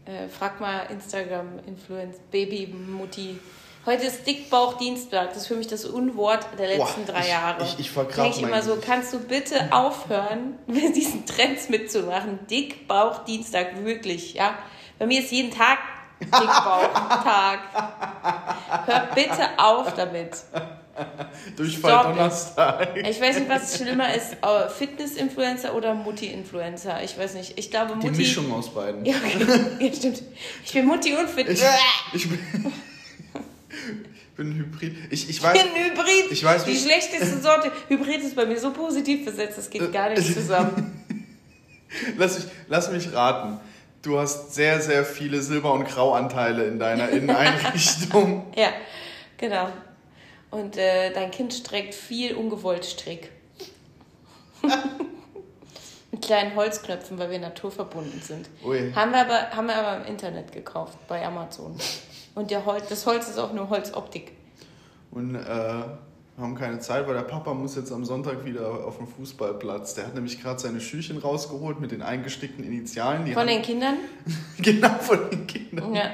Äh, 0.09 0.27
frag 0.29 0.59
mal 0.59 0.87
Instagram-Influence, 0.91 2.17
Baby, 2.31 2.67
Mutti. 2.69 3.39
Heute 3.85 4.05
ist 4.07 4.27
Dickbauch-Dienstag. 4.27 5.29
Das 5.29 5.37
ist 5.43 5.47
für 5.49 5.55
mich 5.57 5.67
das 5.67 5.85
Unwort 5.85 6.47
der 6.59 6.69
letzten 6.69 7.05
Boah, 7.05 7.13
drei 7.13 7.21
ich- 7.21 7.29
Jahre. 7.29 7.63
ich- 7.63 7.79
ich 7.79 7.93
Denk 7.93 8.37
ich 8.37 8.43
immer 8.43 8.63
so, 8.63 8.79
kannst 8.85 9.13
du 9.13 9.19
bitte 9.21 9.71
aufhören, 9.71 10.59
mit 10.67 10.97
diesen 10.97 11.27
Trends 11.27 11.69
mitzumachen? 11.69 12.39
Dickbauch-Dienstag, 12.51 13.85
wirklich, 13.85 14.33
ja? 14.33 14.55
Bei 14.99 15.05
mir 15.07 15.21
ist 15.21 15.31
jeden 15.31 15.51
Tag 15.51 15.77
Dickbauch-Tag. 16.21 17.59
Hör 18.87 19.09
bitte 19.15 19.47
auf 19.59 19.93
damit. 19.95 20.39
Durchfall 21.57 21.91
Stop 21.91 22.05
it. 22.13 22.19
Donnerstag. 22.19 22.89
Ich 22.97 23.21
weiß 23.21 23.39
nicht, 23.39 23.49
was 23.49 23.77
schlimmer 23.77 24.15
ist, 24.15 24.33
äh, 24.43 24.69
Fitness-Influencer 24.69 25.75
oder 25.75 25.95
Mutti-Influencer. 25.95 27.03
Ich 27.03 27.19
weiß 27.19 27.35
nicht. 27.35 27.59
Ich 27.59 27.71
glaube, 27.71 27.95
Die 28.01 28.07
Mutti. 28.07 28.19
Mischung 28.19 28.53
aus 28.53 28.73
beiden. 28.73 29.05
Ja, 29.05 29.17
okay. 29.17 29.47
ja, 29.87 29.93
stimmt. 29.93 30.23
Ich 30.65 30.73
bin 30.73 30.87
Mutti 30.87 31.15
und 31.15 31.29
Fit. 31.29 31.49
Ich, 31.49 31.61
Ich 32.13 32.25
ich 32.25 32.29
bin, 32.31 32.39
ich 33.35 34.37
bin 34.37 34.51
ein 34.51 34.55
Hybrid. 34.59 34.97
Ich, 35.11 35.29
ich 35.29 35.43
weiß, 35.43 35.53
bin 35.63 35.73
Hybrid. 35.85 36.31
ich 36.33 36.45
weiß, 36.45 36.65
Die 36.65 36.77
schlechteste 36.77 37.41
Sorte. 37.41 37.73
Hybrid 37.89 38.23
ist 38.23 38.37
bei 38.37 38.47
mir 38.47 38.59
so 38.59 38.73
positiv 38.73 39.25
besetzt, 39.25 39.59
das 39.59 39.69
geht 39.71 39.93
gar 39.93 40.11
nicht 40.11 40.33
zusammen. 40.33 41.05
lass, 42.17 42.37
mich, 42.39 42.47
lass 42.69 42.91
mich 42.93 43.13
raten. 43.13 43.59
Du 44.03 44.19
hast 44.19 44.55
sehr, 44.55 44.81
sehr 44.81 45.05
viele 45.05 45.43
Silber- 45.43 45.73
und 45.73 45.85
Grauanteile 45.87 46.65
in 46.67 46.79
deiner 46.79 47.09
Inneneinrichtung. 47.09 48.47
Ja, 48.57 48.69
genau. 49.37 49.69
Und 50.51 50.77
äh, 50.77 51.13
dein 51.13 51.31
Kind 51.31 51.53
streckt 51.53 51.95
viel 51.95 52.35
ungewollt 52.35 52.85
Strick. 52.85 53.31
Mit 56.11 56.23
kleinen 56.23 56.55
Holzknöpfen, 56.57 57.19
weil 57.19 57.31
wir 57.31 57.39
naturverbunden 57.39 58.23
sind. 58.23 58.49
Ui. 58.65 58.93
Haben 58.95 59.13
wir, 59.13 59.21
aber, 59.21 59.51
haben 59.51 59.67
wir 59.67 59.77
aber 59.77 60.03
im 60.03 60.07
Internet 60.07 60.53
gekauft, 60.53 60.97
bei 61.07 61.25
Amazon. 61.25 61.77
Und 62.35 62.51
der 62.51 62.65
Holz, 62.65 62.89
das 62.89 63.05
Holz 63.05 63.29
ist 63.29 63.39
auch 63.39 63.53
nur 63.53 63.69
Holzoptik. 63.69 64.33
Und 65.11 65.35
äh, 65.35 65.39
haben 66.39 66.55
keine 66.55 66.79
Zeit, 66.79 67.07
weil 67.07 67.15
der 67.15 67.23
Papa 67.23 67.53
muss 67.53 67.77
jetzt 67.77 67.93
am 67.93 68.05
Sonntag 68.07 68.45
wieder 68.47 68.87
auf 68.87 68.97
den 68.97 69.07
Fußballplatz. 69.07 69.95
Der 69.95 70.07
hat 70.07 70.15
nämlich 70.15 70.41
gerade 70.41 70.59
seine 70.59 70.81
Schüchen 70.81 71.19
rausgeholt 71.19 71.79
mit 71.79 71.91
den 71.91 72.01
eingestickten 72.01 72.65
Initialen. 72.65 73.27
Die 73.27 73.33
Von 73.33 73.43
haben- 73.43 73.49
den 73.49 73.63
Kindern? 73.63 73.97
genau, 74.59 74.89
von 75.01 75.29
den 75.31 75.47
Kindern. 75.47 75.95
Ja. 75.95 76.11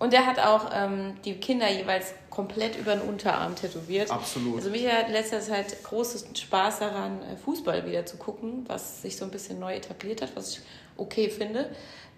Und 0.00 0.12
er 0.14 0.26
hat 0.26 0.38
auch 0.40 0.70
ähm, 0.74 1.14
die 1.24 1.34
Kinder 1.34 1.68
jeweils 1.70 2.14
komplett 2.38 2.76
über 2.76 2.94
den 2.94 3.02
Unterarm 3.02 3.56
tätowiert. 3.56 4.12
Absolut. 4.12 4.58
Also 4.58 4.70
mich 4.70 4.86
hat 4.86 5.08
in 5.08 5.12
letzter 5.12 5.40
Zeit 5.40 5.82
großen 5.82 6.36
Spaß 6.36 6.78
daran, 6.78 7.20
äh, 7.24 7.36
Fußball 7.36 7.84
wieder 7.84 8.06
zu 8.06 8.16
gucken, 8.16 8.64
was 8.68 9.02
sich 9.02 9.16
so 9.16 9.24
ein 9.24 9.32
bisschen 9.32 9.58
neu 9.58 9.74
etabliert 9.74 10.22
hat, 10.22 10.36
was 10.36 10.52
ich 10.52 10.60
okay 10.96 11.30
finde. 11.30 11.68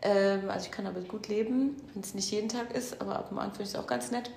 Ähm, 0.02 0.50
also 0.50 0.66
ich 0.66 0.70
kann 0.72 0.84
damit 0.84 1.08
gut 1.08 1.28
leben, 1.28 1.74
wenn 1.94 2.02
es 2.02 2.12
nicht 2.12 2.30
jeden 2.32 2.50
Tag 2.50 2.74
ist, 2.74 3.00
aber 3.00 3.16
ab 3.16 3.28
und 3.32 3.38
an 3.38 3.52
finde 3.52 3.62
ich 3.62 3.68
es 3.70 3.76
auch 3.76 3.86
ganz 3.86 4.10
nett. 4.10 4.30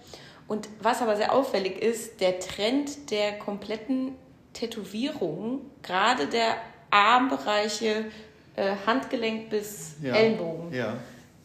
Und 0.48 0.70
was 0.82 1.02
aber 1.02 1.18
sehr 1.18 1.34
auffällig 1.34 1.82
ist, 1.82 2.22
der 2.22 2.40
Trend 2.40 3.12
der 3.12 3.38
kompletten 3.38 4.16
Tätowierungen, 4.54 5.70
gerade 5.82 6.28
der 6.28 6.56
Armbereiche, 6.92 8.06
äh, 8.56 8.76
Handgelenk 8.86 9.50
bis 9.50 9.96
Ja. 10.02 10.16
Ellenbogen. 10.16 10.74
Ja. 10.74 10.94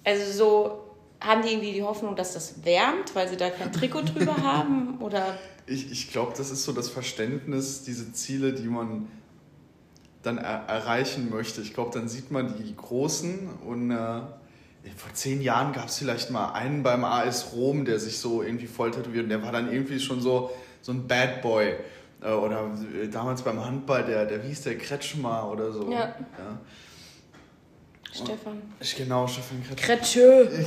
Also 0.04 0.30
so 0.30 0.87
haben 1.20 1.42
die 1.42 1.48
irgendwie 1.48 1.72
die 1.72 1.82
Hoffnung, 1.82 2.16
dass 2.16 2.34
das 2.34 2.64
wärmt, 2.64 3.14
weil 3.14 3.28
sie 3.28 3.36
da 3.36 3.50
kein 3.50 3.72
Trikot 3.72 4.02
drüber 4.02 4.36
haben 4.42 4.98
oder 5.00 5.38
Ich, 5.66 5.90
ich 5.90 6.10
glaube, 6.10 6.32
das 6.36 6.50
ist 6.50 6.64
so 6.64 6.72
das 6.72 6.88
Verständnis, 6.88 7.82
diese 7.82 8.12
Ziele, 8.12 8.52
die 8.52 8.68
man 8.68 9.08
dann 10.22 10.38
er 10.38 10.64
erreichen 10.68 11.30
möchte. 11.30 11.60
Ich 11.60 11.74
glaube, 11.74 11.90
dann 11.92 12.08
sieht 12.08 12.30
man 12.30 12.56
die 12.56 12.74
Großen 12.74 13.48
und 13.66 13.90
äh, 13.90 14.20
vor 14.96 15.12
zehn 15.12 15.42
Jahren 15.42 15.72
gab 15.72 15.88
es 15.88 15.98
vielleicht 15.98 16.30
mal 16.30 16.52
einen 16.52 16.82
beim 16.82 17.04
AS 17.04 17.52
Rom, 17.52 17.84
der 17.84 17.98
sich 17.98 18.18
so 18.18 18.42
irgendwie 18.42 18.66
voll 18.66 18.90
tätowiert 18.90 19.24
und 19.24 19.30
der 19.30 19.42
war 19.42 19.52
dann 19.52 19.72
irgendwie 19.72 20.00
schon 20.00 20.20
so, 20.20 20.50
so 20.82 20.92
ein 20.92 21.06
Bad 21.06 21.42
Boy. 21.42 21.74
Äh, 22.20 22.32
Oder 22.32 22.70
äh, 23.00 23.08
damals 23.08 23.42
beim 23.42 23.64
Handball, 23.64 24.04
der, 24.04 24.26
der 24.26 24.42
wie 24.42 24.48
hieß 24.48 24.62
der 24.62 24.78
Kretschmer 24.78 25.50
oder 25.50 25.72
so. 25.72 25.90
Ja. 25.90 25.98
ja. 25.98 26.14
Stefan. 28.24 28.62
Ich, 28.80 28.96
genau, 28.96 29.26
Stefan. 29.26 29.62
Kretsche. 29.76 30.50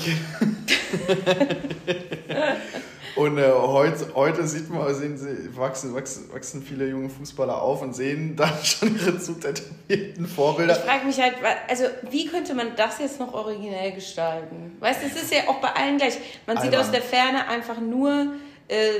Und 3.15 3.37
äh, 3.37 3.51
heute, 3.51 4.07
heute 4.15 4.47
sieht 4.47 4.69
man, 4.69 4.93
sehen 4.95 5.17
sie, 5.17 5.55
wachsen, 5.57 5.93
wachsen, 5.93 6.31
wachsen 6.33 6.63
viele 6.63 6.87
junge 6.87 7.09
Fußballer 7.09 7.61
auf 7.61 7.81
und 7.81 7.93
sehen 7.93 8.35
dann 8.37 8.53
schon 8.63 8.95
ihre 8.95 9.19
zu 9.19 9.33
tätowierten 9.33 10.25
Ich 10.25 10.31
Vorbilder. 10.31 10.75
frage 10.75 11.05
mich 11.05 11.19
halt, 11.19 11.35
also 11.67 11.85
wie 12.09 12.25
könnte 12.25 12.53
man 12.53 12.75
das 12.77 12.99
jetzt 12.99 13.19
noch 13.19 13.33
originell 13.33 13.91
gestalten? 13.91 14.77
Weißt 14.79 15.03
du, 15.03 15.07
es 15.07 15.21
ist 15.21 15.33
ja 15.33 15.41
auch 15.49 15.59
bei 15.59 15.73
allen 15.73 15.97
gleich. 15.97 16.17
Man 16.47 16.57
sieht 16.57 16.67
Albern. 16.67 16.81
aus 16.81 16.91
der 16.91 17.01
Ferne 17.01 17.47
einfach 17.49 17.81
nur 17.81 18.27
äh, 18.69 18.91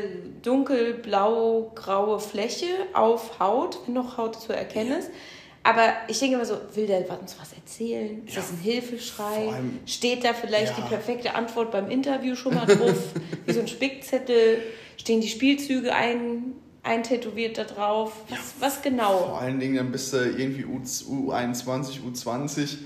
dunkelblau-graue 0.41 2.20
Fläche 2.20 2.67
auf 2.93 3.39
Haut, 3.39 3.79
wenn 3.86 3.93
noch 3.93 4.17
Haut 4.17 4.39
zu 4.41 4.53
erkennen 4.53 5.00
ist. 5.00 5.10
Aber 5.63 5.94
ich 6.08 6.18
denke 6.20 6.36
immer 6.36 6.46
so, 6.46 6.58
will 6.74 6.88
der 6.88 7.00
uns 7.20 7.36
was 7.39 7.53
erzählen? 7.53 8.25
Ist 8.25 8.36
Ja, 8.36 8.41
das 8.41 8.51
ein 8.51 8.58
Hilfeschrei? 8.58 9.50
allem- 9.50 9.80
Steht 9.86 10.24
da 10.24 10.34
vielleicht 10.34 10.77
Ja. 10.77 10.84
die 10.84 10.89
perfekte 10.89 11.36
Antwort 11.36 11.72
beim 11.72 11.89
Interview 11.89 12.36
schon 12.36 12.56
mal 12.56 12.65
drauf? 12.65 12.96
Wie 13.46 13.53
so 13.53 13.60
ein 13.60 13.68
Spickzettel? 13.68 14.58
Stehen 14.98 15.22
die 15.22 15.27
Spielzüge 15.30 15.94
ein, 15.94 16.53
eintätowiert 16.84 17.58
da 17.60 17.63
drauf? 17.65 18.13
Was, 18.30 18.53
was 18.60 18.82
genau? 18.82 19.20
Vor 19.20 19.39
allen 19.39 19.60
Dingen, 19.60 19.75
dann 19.75 19.91
bist 19.91 20.13
du 20.13 20.18
irgendwie 20.18 20.65
U, 20.65 20.80
U21, 20.80 22.00
U20, 22.12 22.77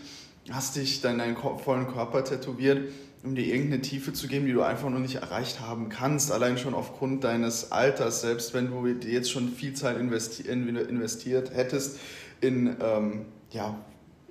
hast 0.51 0.75
dich 0.75 0.99
dann 1.01 1.17
deinen 1.19 1.37
vollen 1.37 1.87
Körper 1.87 2.23
tätowiert, 2.25 2.89
um 3.23 3.35
dir 3.35 3.45
irgendeine 3.45 3.81
Tiefe 3.81 4.11
zu 4.13 4.27
geben, 4.27 4.45
die 4.45 4.53
du 4.53 4.61
einfach 4.61 4.89
noch 4.89 4.99
nicht 4.99 5.15
erreicht 5.15 5.61
haben 5.61 5.87
kannst. 5.89 6.31
Allein 6.31 6.57
schon 6.57 6.73
aufgrund 6.73 7.23
deines 7.23 7.71
Alters, 7.71 8.21
selbst 8.21 8.53
wenn 8.53 8.69
du 8.69 8.93
dir 8.93 9.11
jetzt 9.11 9.31
schon 9.31 9.49
viel 9.49 9.73
Zeit 9.73 9.97
investi 9.97 10.43
investiert 10.43 11.51
hättest 11.55 11.99
in, 12.41 12.75
ähm, 12.81 13.25
ja, 13.51 13.75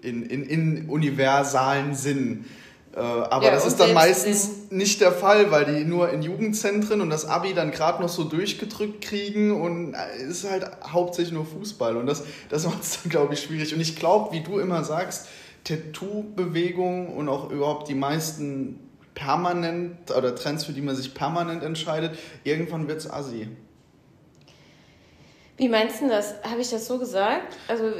in, 0.03 0.23
in, 0.23 0.45
in 0.45 0.89
universalen 0.89 1.95
Sinn. 1.95 2.45
Äh, 2.95 3.01
aber 3.01 3.47
Ja, 3.47 3.51
das 3.51 3.67
ist 3.67 3.81
dann 3.81 3.93
meistens 3.93 4.71
nicht 4.71 5.01
der 5.01 5.13
Fall, 5.13 5.51
weil 5.51 5.65
die 5.65 5.85
nur 5.85 6.11
in 6.11 6.23
Jugendzentren 6.23 7.01
und 7.01 7.11
das 7.11 7.27
Abi 7.27 7.53
dann 7.53 7.73
gerade 7.73 8.01
noch 8.01 8.09
so 8.09 8.25
durchgedrückt 8.25 9.03
kriegen 9.03 9.61
und 9.61 9.95
äh, 9.95 10.23
es 10.23 10.45
ist 10.45 10.51
halt 10.51 10.71
hauptsächlich 10.85 11.35
nur 11.35 11.47
Fußball 11.47 11.97
und 11.97 12.07
das, 12.07 12.23
das 12.51 12.65
macht 12.67 12.83
es 12.83 12.99
dann, 13.03 13.11
glaube 13.11 13.35
ich, 13.35 13.41
schwierig. 13.41 13.75
Und 13.75 13.81
ich 13.81 13.97
glaube, 13.97 14.33
wie 14.33 14.43
du 14.43 14.59
immer 14.59 14.85
sagst, 14.85 15.27
Tattoo-Bewegungen 15.65 17.09
und 17.09 17.29
auch 17.29 17.51
überhaupt 17.51 17.89
die 17.89 17.95
meisten 17.95 18.79
permanent 19.15 20.11
oder 20.17 20.35
Trends, 20.35 20.65
für 20.65 20.73
die 20.73 20.83
man 20.83 20.95
sich 20.95 21.15
permanent 21.15 21.63
entscheidet, 21.63 22.19
irgendwann 22.45 22.87
wird 22.87 22.99
es 22.99 23.11
assi. 23.11 23.49
Wie 25.57 25.69
meinst 25.69 26.01
du 26.03 26.09
das? 26.09 26.35
Habe 26.43 26.61
ich 26.61 26.71
das 26.71 26.87
so 26.87 26.99
gesagt? 26.99 27.57
Also 27.69 27.93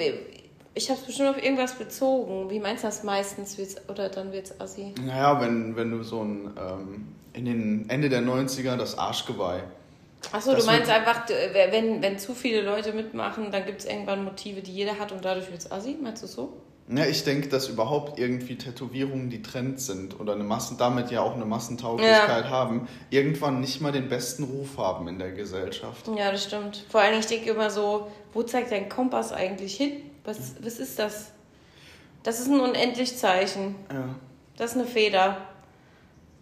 ich 0.75 0.91
habe 0.91 0.99
es 1.01 1.07
bestimmt 1.07 1.29
auf 1.31 1.43
irgendwas 1.43 1.75
bezogen. 1.75 2.51
Wie 2.51 2.59
meinst 2.59 2.83
du 2.83 2.89
das 2.89 3.05
meistens 3.05 3.57
wird's, 3.59 3.77
oder 3.89 4.09
dann 4.09 4.33
wird's 4.33 4.59
assi? 4.61 4.93
Naja, 5.05 5.41
wenn, 5.41 5.77
wenn 5.77 5.91
du 5.91 6.03
so 6.03 6.23
ein 6.23 6.53
ähm, 6.59 7.09
in 7.33 7.45
den 7.45 7.91
Ende 7.91 8.09
der 8.09 8.23
90er 8.23 8.77
das 8.77 8.99
Arschgeweih. 8.99 9.63
Achso, 10.33 10.55
du 10.55 10.65
meinst 10.65 10.89
wird- 10.89 10.97
einfach, 10.97 11.29
wenn, 11.29 12.03
wenn 12.03 12.19
zu 12.19 12.35
viele 12.35 12.63
Leute 12.63 12.93
mitmachen, 12.93 13.51
dann 13.53 13.67
gibt 13.67 13.81
es 13.81 13.87
irgendwann 13.87 14.25
Motive, 14.25 14.63
die 14.63 14.73
jeder 14.73 14.99
hat 14.99 15.13
und 15.13 15.25
dadurch 15.25 15.51
wird's 15.51 15.71
assi? 15.71 15.97
Meinst 16.01 16.23
du 16.23 16.27
so? 16.27 16.53
Ja, 16.87 17.07
ich 17.07 17.25
denke, 17.25 17.49
dass 17.49 17.69
überhaupt 17.69 18.19
irgendwie 18.19 18.59
Tätowierungen, 18.59 19.31
die 19.31 19.41
Trend 19.41 19.81
sind 19.81 20.21
oder 20.21 20.35
eine 20.35 20.45
Massen, 20.45 20.77
damit 20.77 21.11
ja 21.11 21.23
auch 21.23 21.35
eine 21.35 21.47
Massentauglichkeit 21.47 22.51
haben, 22.51 22.89
irgendwann 23.09 23.61
nicht 23.61 23.81
mal 23.81 23.91
den 23.91 24.09
besten 24.09 24.45
Ruf 24.45 24.77
haben 24.77 25.09
in 25.09 25.19
der 25.19 25.33
Gesellschaft. 25.33 26.07
Ja, 26.15 26.31
das 26.31 26.45
stimmt. 26.45 26.85
Vor 26.91 27.01
allem, 27.01 27.19
ich 27.19 27.27
denke 27.27 27.51
immer 27.51 27.71
so, 27.71 28.11
wo 28.35 28.43
zeigt 28.43 28.71
dein 28.71 28.91
Kompass 28.91 29.33
eigentlich 29.33 29.77
hin? 29.77 30.03
Was, 30.25 30.57
was 30.61 30.79
ist 30.79 30.99
das? 30.99 31.33
Das 32.23 32.41
ist 32.41 32.49
ein 32.49 32.61
Unendlichzeichen. 32.61 33.77
Ja. 33.91 34.15
Das 34.57 34.73
ist 34.73 34.77
eine 34.77 34.87
Feder. 34.87 35.39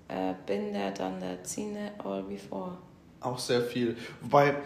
Äh, 0.08 0.34
bin 0.46 0.72
done 0.72 1.20
that, 1.20 1.46
seen 1.46 1.74
that 1.74 2.04
all 2.04 2.22
before. 2.22 2.76
Auch 3.20 3.38
sehr 3.38 3.62
viel. 3.62 3.96
Wobei, 4.20 4.56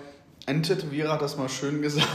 ein 0.46 0.62
Tätowierer 0.62 1.12
hat 1.12 1.22
das 1.22 1.36
mal 1.36 1.48
schön 1.48 1.82
gesagt, 1.82 2.08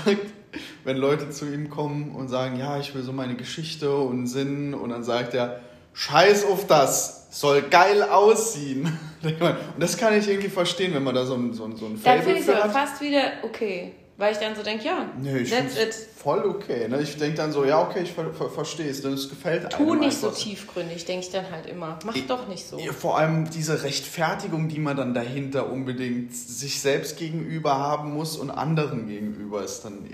wenn 0.83 0.97
Leute 0.97 1.29
zu 1.29 1.45
ihm 1.45 1.69
kommen 1.69 2.11
und 2.11 2.27
sagen, 2.27 2.57
ja, 2.57 2.79
ich 2.79 2.93
will 2.93 3.03
so 3.03 3.13
meine 3.13 3.35
Geschichte 3.35 3.95
und 3.95 4.27
Sinn 4.27 4.73
und 4.73 4.89
dann 4.89 5.03
sagt 5.03 5.33
er, 5.33 5.61
scheiß 5.93 6.45
auf 6.45 6.67
das, 6.67 7.27
soll 7.31 7.61
geil 7.63 8.03
aussehen. 8.03 8.97
Und 9.23 9.55
das 9.79 9.97
kann 9.97 10.17
ich 10.17 10.27
irgendwie 10.27 10.49
verstehen, 10.49 10.93
wenn 10.93 11.03
man 11.03 11.15
da 11.15 11.25
so 11.25 11.35
ein, 11.35 11.53
so 11.53 11.65
ein, 11.65 11.75
so 11.75 11.85
ein 11.85 12.01
Dann 12.03 12.21
finde 12.21 12.39
ich 12.39 12.47
es 12.47 12.71
fast 12.73 12.99
wieder 13.01 13.21
okay. 13.43 13.93
Weil 14.21 14.33
ich 14.33 14.37
dann 14.37 14.55
so 14.55 14.61
denke, 14.61 14.85
ja, 14.85 15.09
Nee, 15.19 15.39
ich 15.39 15.49
that's 15.49 15.75
it. 15.75 15.95
voll 16.15 16.45
okay. 16.45 16.87
Ne? 16.87 17.01
Ich 17.01 17.17
denke 17.17 17.37
dann 17.37 17.51
so, 17.51 17.65
ja, 17.65 17.81
okay, 17.81 18.01
ich 18.03 18.11
ver 18.11 18.31
ver 18.31 18.51
verstehe 18.51 18.87
es, 18.87 19.03
es 19.03 19.29
gefällt 19.29 19.71
Tu 19.71 19.81
einem 19.81 19.99
nicht 20.01 20.15
so 20.15 20.27
einfach. 20.27 20.39
tiefgründig, 20.39 21.05
denke 21.05 21.25
ich 21.25 21.31
dann 21.31 21.49
halt 21.49 21.65
immer. 21.65 21.97
Mach 22.05 22.15
Ich- 22.15 22.27
doch 22.27 22.47
nicht 22.47 22.67
so. 22.67 22.77
Vor 22.77 23.17
allem 23.17 23.49
diese 23.49 23.81
Rechtfertigung, 23.81 24.69
die 24.69 24.77
man 24.77 24.95
dann 24.95 25.15
dahinter 25.15 25.71
unbedingt 25.71 26.35
sich 26.35 26.79
selbst 26.81 27.17
gegenüber 27.17 27.79
haben 27.79 28.13
muss 28.13 28.37
und 28.37 28.51
anderen 28.51 29.07
gegenüber 29.07 29.63
ist 29.63 29.81
dann. 29.85 30.07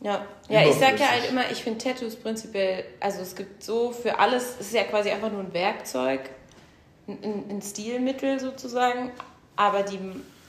Ja, 0.00 0.24
ja 0.48 0.62
ich 0.64 0.76
sag 0.76 1.00
ja 1.00 1.08
halt 1.08 1.28
immer, 1.28 1.50
ich 1.50 1.64
finde 1.64 1.82
Tattoos 1.82 2.14
prinzipiell, 2.14 2.84
also 3.00 3.22
es 3.22 3.34
gibt 3.34 3.64
so 3.64 3.90
für 3.90 4.20
alles, 4.20 4.54
es 4.60 4.66
ist 4.68 4.74
ja 4.74 4.84
quasi 4.84 5.10
einfach 5.10 5.32
nur 5.32 5.40
ein 5.40 5.52
Werkzeug, 5.52 6.30
ein, 7.08 7.18
ein, 7.24 7.44
ein 7.56 7.60
Stilmittel 7.62 8.38
sozusagen, 8.38 9.10
aber 9.56 9.82
die, 9.82 9.98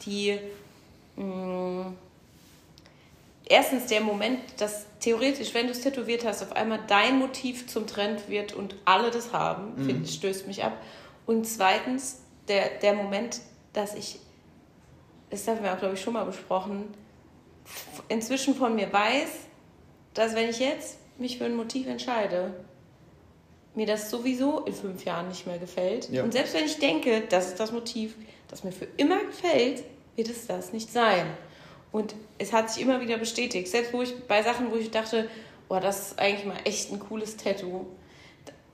die 0.06 0.38
mh, 1.16 1.94
erstens 3.50 3.88
der 3.88 4.02
Moment, 4.02 4.40
dass 4.58 4.86
theoretisch, 5.00 5.54
wenn 5.54 5.66
du 5.68 5.72
es 5.72 5.82
tätowiert 5.82 6.26
hast, 6.26 6.42
auf 6.44 6.54
einmal 6.56 6.80
dein 6.88 7.20
Motiv 7.20 7.68
zum 7.68 7.88
Trend 7.88 8.30
wird 8.30 8.54
und 8.54 8.76
alle 8.86 9.12
das 9.12 9.34
haben, 9.34 9.74
Mhm. 9.76 9.86
finde 9.86 10.06
ich, 10.06 10.14
stößt 10.16 10.48
mich 10.48 10.64
ab. 10.64 10.78
Und 11.26 11.46
zweitens 11.46 12.22
der, 12.48 12.70
der 12.82 12.94
Moment, 12.94 13.40
dass 13.74 13.96
ich, 13.96 14.20
das 15.30 15.48
haben 15.48 15.64
wir 15.64 15.74
auch, 15.74 15.80
glaube 15.80 15.96
ich, 15.96 16.02
schon 16.02 16.14
mal 16.14 16.26
besprochen, 16.26 16.94
inzwischen 18.10 18.56
von 18.56 18.76
mir 18.76 18.92
weiß, 18.92 19.30
dass 20.14 20.36
wenn 20.36 20.50
ich 20.50 20.60
jetzt 20.60 20.98
mich 21.18 21.38
für 21.38 21.46
ein 21.46 21.56
Motiv 21.56 21.88
entscheide, 21.88 22.54
mir 23.76 23.88
das 23.88 24.10
sowieso 24.12 24.60
in 24.62 24.74
fünf 24.74 25.04
Jahren 25.06 25.30
nicht 25.30 25.48
mehr 25.48 25.58
gefällt. 25.58 26.10
Ja. 26.12 26.24
Und 26.24 26.32
selbst 26.34 26.54
wenn 26.54 26.66
ich 26.66 26.78
denke, 26.78 27.24
das 27.30 27.48
ist 27.48 27.60
das 27.60 27.72
Motiv, 27.72 28.16
das 28.48 28.64
mir 28.64 28.72
für 28.72 28.88
immer 28.98 29.24
gefällt, 29.24 29.84
wird 30.16 30.30
es 30.30 30.46
das 30.46 30.74
nicht 30.74 30.92
sein. 30.92 31.26
Und 31.94 32.16
es 32.40 32.52
hat 32.52 32.72
sich 32.72 32.84
immer 32.84 33.00
wieder 33.00 33.18
bestätigt. 33.18 33.70
Selbst 33.70 33.94
wo 33.94 34.02
ich 34.02 34.14
bei 34.28 34.42
Sachen, 34.42 34.72
wo 34.72 34.76
ich 34.76 34.92
dachte, 34.92 35.30
boah, 35.70 35.80
das 35.80 36.08
ist 36.08 36.20
eigentlich 36.20 36.46
mal 36.46 36.58
echt 36.66 36.92
ein 36.92 37.00
cooles 37.00 37.38
Tattoo. 37.38 37.86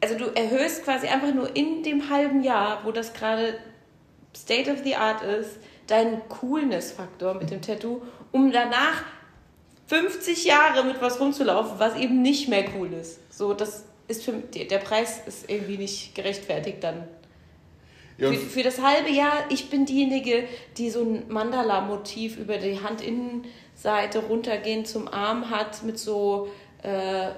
Also 0.01 0.17
du 0.17 0.33
erhöhst 0.33 0.85
quasi 0.85 1.07
einfach 1.07 1.33
nur 1.33 1.53
in 1.53 1.83
dem 1.83 2.09
halben 2.09 2.41
Jahr, 2.41 2.85
wo 2.85 2.91
das 2.91 3.13
gerade 3.13 3.59
State 4.35 4.71
of 4.71 4.79
the 4.85 4.95
Art 4.95 5.21
ist, 5.21 5.57
deinen 5.87 6.21
Coolness-Faktor 6.29 7.33
mit 7.33 7.51
dem 7.51 7.61
Tattoo, 7.61 8.01
um 8.31 8.53
danach 8.53 9.03
50 9.87 10.45
Jahre 10.45 10.85
mit 10.85 11.01
was 11.01 11.19
rumzulaufen, 11.19 11.77
was 11.77 11.97
eben 11.97 12.21
nicht 12.21 12.47
mehr 12.47 12.63
cool 12.77 12.93
ist. 12.93 13.19
So, 13.35 13.53
das 13.53 13.83
ist 14.07 14.23
für 14.23 14.31
der 14.31 14.77
Preis 14.77 15.21
ist 15.25 15.49
irgendwie 15.49 15.77
nicht 15.77 16.15
gerechtfertigt 16.15 16.83
dann. 16.83 17.05
Ja, 18.19 18.31
Für, 18.31 18.37
für 18.37 18.63
das 18.63 18.81
halbe 18.81 19.09
Jahr, 19.09 19.45
ich 19.49 19.69
bin 19.69 19.85
diejenige, 19.85 20.43
die 20.77 20.89
so 20.89 21.01
ein 21.01 21.23
Mandala-Motiv 21.29 22.37
über 22.37 22.57
die 22.57 22.77
Handinnenseite 22.83 24.19
runtergehend 24.19 24.87
zum 24.87 25.07
Arm 25.07 25.49
hat 25.49 25.83
mit 25.83 25.97
so 25.97 26.49
äh, 26.83 27.29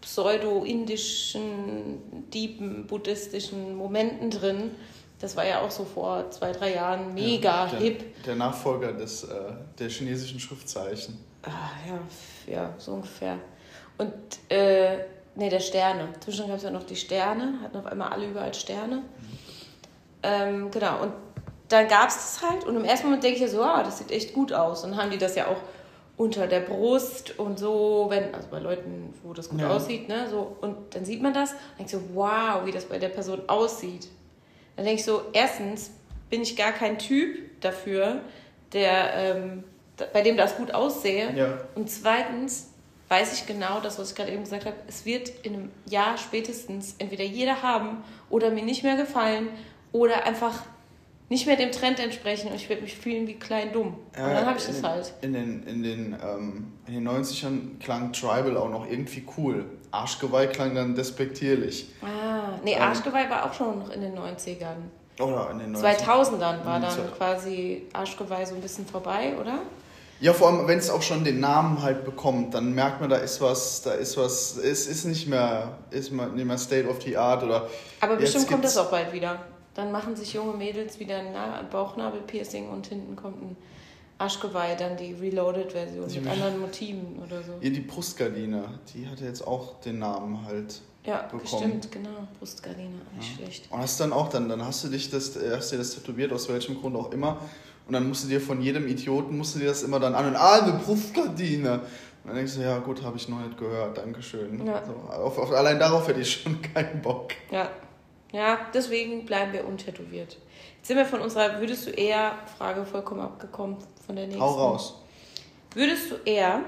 pseudo-indischen, 0.00 1.98
diepen, 2.32 2.86
buddhistischen 2.86 3.76
Momenten 3.76 4.30
drin. 4.30 4.70
Das 5.18 5.36
war 5.36 5.44
ja 5.44 5.60
auch 5.62 5.72
so 5.72 5.84
vor 5.84 6.30
zwei, 6.30 6.52
drei 6.52 6.74
Jahren 6.74 7.12
mega 7.14 7.66
der, 7.66 7.80
hip. 7.80 8.24
Der 8.24 8.36
Nachfolger 8.36 8.92
des, 8.92 9.24
äh, 9.24 9.34
der 9.78 9.88
chinesischen 9.88 10.38
Schriftzeichen. 10.38 11.18
Ah, 11.42 11.70
ja, 11.88 12.00
ja, 12.52 12.74
so 12.78 12.92
ungefähr. 12.92 13.38
Und, 13.96 14.12
äh, 14.48 14.98
nee, 15.34 15.48
der 15.48 15.58
Sterne. 15.58 16.10
Zwischendurch 16.20 16.50
gab 16.50 16.58
es 16.58 16.62
ja 16.62 16.70
noch 16.70 16.84
die 16.84 16.94
Sterne, 16.94 17.58
hatten 17.62 17.76
auf 17.76 17.86
einmal 17.86 18.10
alle 18.12 18.28
überall 18.28 18.54
Sterne. 18.54 19.02
Ähm, 20.22 20.70
genau, 20.70 21.02
und 21.02 21.12
dann 21.68 21.86
gab 21.88 22.08
es 22.08 22.16
das 22.16 22.42
halt 22.42 22.64
und 22.64 22.76
im 22.76 22.84
ersten 22.84 23.06
Moment 23.06 23.22
denke 23.22 23.36
ich 23.36 23.42
ja 23.42 23.48
so, 23.48 23.62
ah, 23.62 23.82
das 23.82 23.98
sieht 23.98 24.10
echt 24.10 24.32
gut 24.32 24.52
aus. 24.52 24.84
Und 24.84 24.92
dann 24.92 25.00
haben 25.02 25.10
die 25.10 25.18
das 25.18 25.36
ja 25.36 25.46
auch 25.48 25.58
unter 26.16 26.46
der 26.46 26.60
Brust 26.60 27.38
und 27.38 27.58
so, 27.58 28.06
wenn, 28.08 28.34
also 28.34 28.48
bei 28.50 28.58
Leuten, 28.58 29.14
wo 29.22 29.32
das 29.32 29.48
gut 29.48 29.60
Ja. 29.60 29.70
aussieht, 29.70 30.08
ne, 30.08 30.26
so, 30.28 30.56
und 30.60 30.94
dann 30.94 31.04
sieht 31.04 31.22
man 31.22 31.32
das 31.32 31.52
und 31.52 31.78
denkt 31.78 31.90
so, 31.90 32.00
wow, 32.14 32.64
wie 32.64 32.72
das 32.72 32.86
bei 32.86 32.98
der 32.98 33.10
Person 33.10 33.42
aussieht. 33.46 34.08
Dann 34.76 34.84
denke 34.84 35.00
ich 35.00 35.04
so, 35.04 35.22
erstens 35.32 35.90
bin 36.30 36.42
ich 36.42 36.56
gar 36.56 36.72
kein 36.72 36.98
Typ 36.98 37.60
dafür, 37.60 38.20
der, 38.72 39.14
ähm, 39.14 39.64
bei 40.12 40.22
dem 40.22 40.36
das 40.36 40.56
gut 40.56 40.72
aussehe. 40.72 41.32
Ja. 41.36 41.58
Und 41.74 41.90
zweitens 41.90 42.70
weiß 43.08 43.32
ich 43.34 43.46
genau 43.46 43.80
das, 43.80 43.98
was 43.98 44.10
ich 44.10 44.16
gerade 44.16 44.32
eben 44.32 44.42
gesagt 44.44 44.66
habe, 44.66 44.76
es 44.86 45.04
wird 45.06 45.30
in 45.42 45.54
einem 45.54 45.70
Jahr 45.88 46.18
spätestens 46.18 46.94
entweder 46.98 47.24
jeder 47.24 47.62
haben 47.62 48.02
oder 48.28 48.50
mir 48.50 48.64
nicht 48.64 48.82
mehr 48.82 48.96
gefallen 48.96 49.48
oder 49.92 50.24
einfach 50.24 50.54
nicht 51.30 51.46
mehr 51.46 51.56
dem 51.56 51.72
Trend 51.72 52.00
entsprechen 52.00 52.48
und 52.48 52.54
ich 52.54 52.68
werde 52.68 52.82
mich 52.82 52.96
fühlen 52.96 53.26
wie 53.26 53.34
klein 53.34 53.72
dumm. 53.72 53.88
Und 53.88 54.16
dann 54.16 54.46
habe 54.46 54.58
ich 54.58 54.66
das 54.66 54.76
den, 54.76 54.88
halt. 54.88 55.12
In 55.20 55.32
den, 55.34 55.62
in, 55.64 55.82
den, 55.82 56.16
ähm, 56.24 56.72
in 56.86 56.94
den 56.94 57.08
90ern 57.08 57.78
klang 57.80 58.12
Tribal 58.12 58.56
auch 58.56 58.70
noch 58.70 58.88
irgendwie 58.88 59.24
cool. 59.36 59.66
Arschgeweih 59.90 60.46
klang 60.46 60.74
dann 60.74 60.94
despektierlich. 60.94 61.90
Ah, 62.02 62.58
nee, 62.64 62.74
Ähm. 62.74 62.82
Arschgeweih 62.82 63.28
war 63.28 63.44
auch 63.44 63.52
schon 63.52 63.78
noch 63.78 63.90
in 63.90 64.00
den 64.00 64.16
90ern. 64.16 64.76
Oder 65.20 65.50
in 65.50 65.58
den 65.58 65.76
90ern. 65.76 65.98
2000ern 65.98 66.64
war 66.64 66.78
Mhm, 66.78 66.82
dann 66.82 67.12
quasi 67.16 67.86
Arschgeweih 67.92 68.46
so 68.46 68.54
ein 68.54 68.60
bisschen 68.62 68.86
vorbei, 68.86 69.34
oder? 69.38 69.58
Ja, 70.20 70.32
vor 70.32 70.48
allem, 70.48 70.66
wenn 70.66 70.78
es 70.78 70.90
auch 70.90 71.02
schon 71.02 71.24
den 71.24 71.40
Namen 71.40 71.80
halt 71.82 72.04
bekommt, 72.04 72.54
dann 72.54 72.72
merkt 72.74 73.00
man, 73.00 73.10
da 73.10 73.16
ist 73.16 73.40
was, 73.40 73.82
da 73.82 73.92
ist 73.92 74.16
was, 74.16 74.56
es 74.56 74.86
ist 74.86 75.04
nicht 75.04 75.28
mehr, 75.28 75.78
ist 75.90 76.10
nicht 76.10 76.44
mehr 76.44 76.58
State 76.58 76.88
of 76.88 77.02
the 77.02 77.16
Art 77.16 77.42
oder. 77.44 77.68
Aber 78.00 78.16
bestimmt 78.16 78.48
kommt 78.48 78.64
das 78.64 78.76
auch 78.78 78.90
bald 78.90 79.12
wieder. 79.12 79.38
Dann 79.78 79.92
machen 79.92 80.16
sich 80.16 80.32
junge 80.32 80.54
Mädels 80.56 80.98
wieder 80.98 81.18
ein 81.18 81.32
Na- 81.32 81.62
Bauchnabelpiercing 81.70 82.68
und 82.68 82.88
hinten 82.88 83.14
kommt 83.14 83.40
ein 83.40 83.56
Arschgeweih, 84.18 84.74
dann 84.74 84.96
die 84.96 85.12
Reloaded-Version 85.12 86.08
Sie- 86.08 86.18
mit 86.18 86.32
anderen 86.32 86.58
Motiven 86.60 87.16
oder 87.24 87.40
so. 87.44 87.52
Ja, 87.60 87.70
die 87.70 87.78
Brustgardine, 87.78 88.64
die 88.92 89.06
hatte 89.06 89.24
jetzt 89.24 89.46
auch 89.46 89.80
den 89.82 90.00
Namen 90.00 90.44
halt. 90.44 90.80
Ja, 91.06 91.22
bekommen. 91.22 91.42
bestimmt, 91.42 91.92
genau. 91.92 92.26
Brustgardine, 92.40 92.90
nicht 93.16 93.36
schlecht. 93.36 93.70
Und 93.70 93.78
hast 93.78 94.00
dann 94.00 94.12
auch 94.12 94.28
dann, 94.30 94.48
dann 94.48 94.64
hast 94.64 94.82
du 94.82 94.88
dich 94.88 95.10
das, 95.10 95.38
hast 95.52 95.70
dir 95.70 95.78
das 95.78 95.94
tätowiert, 95.94 96.32
aus 96.32 96.48
welchem 96.48 96.80
Grund 96.80 96.96
auch 96.96 97.12
immer. 97.12 97.38
Und 97.86 97.92
dann 97.92 98.08
musst 98.08 98.24
du 98.24 98.28
dir 98.28 98.40
von 98.40 98.60
jedem 98.60 98.88
Idioten, 98.88 99.38
musst 99.38 99.54
du 99.54 99.60
dir 99.60 99.66
das 99.68 99.84
immer 99.84 100.00
dann 100.00 100.16
an 100.16 100.26
und 100.26 100.34
ah, 100.34 100.60
eine 100.60 100.72
Brustgardine. 100.72 101.74
Und 101.74 101.80
dann 102.26 102.34
denkst 102.34 102.56
du, 102.56 102.62
ja 102.62 102.78
gut, 102.80 103.00
habe 103.04 103.16
ich 103.16 103.28
noch 103.28 103.38
nicht 103.38 103.56
gehört, 103.56 103.96
Dankeschön. 103.96 104.66
Ja. 104.66 104.82
So, 104.84 104.92
auf, 105.14 105.38
auf, 105.38 105.52
allein 105.52 105.78
darauf 105.78 106.08
hätte 106.08 106.18
ich 106.20 106.32
schon 106.42 106.60
keinen 106.74 107.00
Bock. 107.00 107.28
Ja. 107.52 107.70
Ja, 108.32 108.58
deswegen 108.74 109.24
bleiben 109.24 109.52
wir 109.52 109.66
untätowiert. 109.66 110.36
Jetzt 110.76 110.88
sind 110.88 110.96
wir 110.96 111.06
von 111.06 111.20
unserer 111.20 111.60
Würdest 111.60 111.86
du 111.86 111.90
eher 111.90 112.32
Frage 112.56 112.84
vollkommen 112.84 113.20
abgekommen 113.20 113.76
von 114.06 114.16
der 114.16 114.26
nächsten. 114.26 114.42
Hau 114.42 114.54
raus. 114.54 115.02
Würdest 115.74 116.10
du 116.10 116.16
eher 116.24 116.60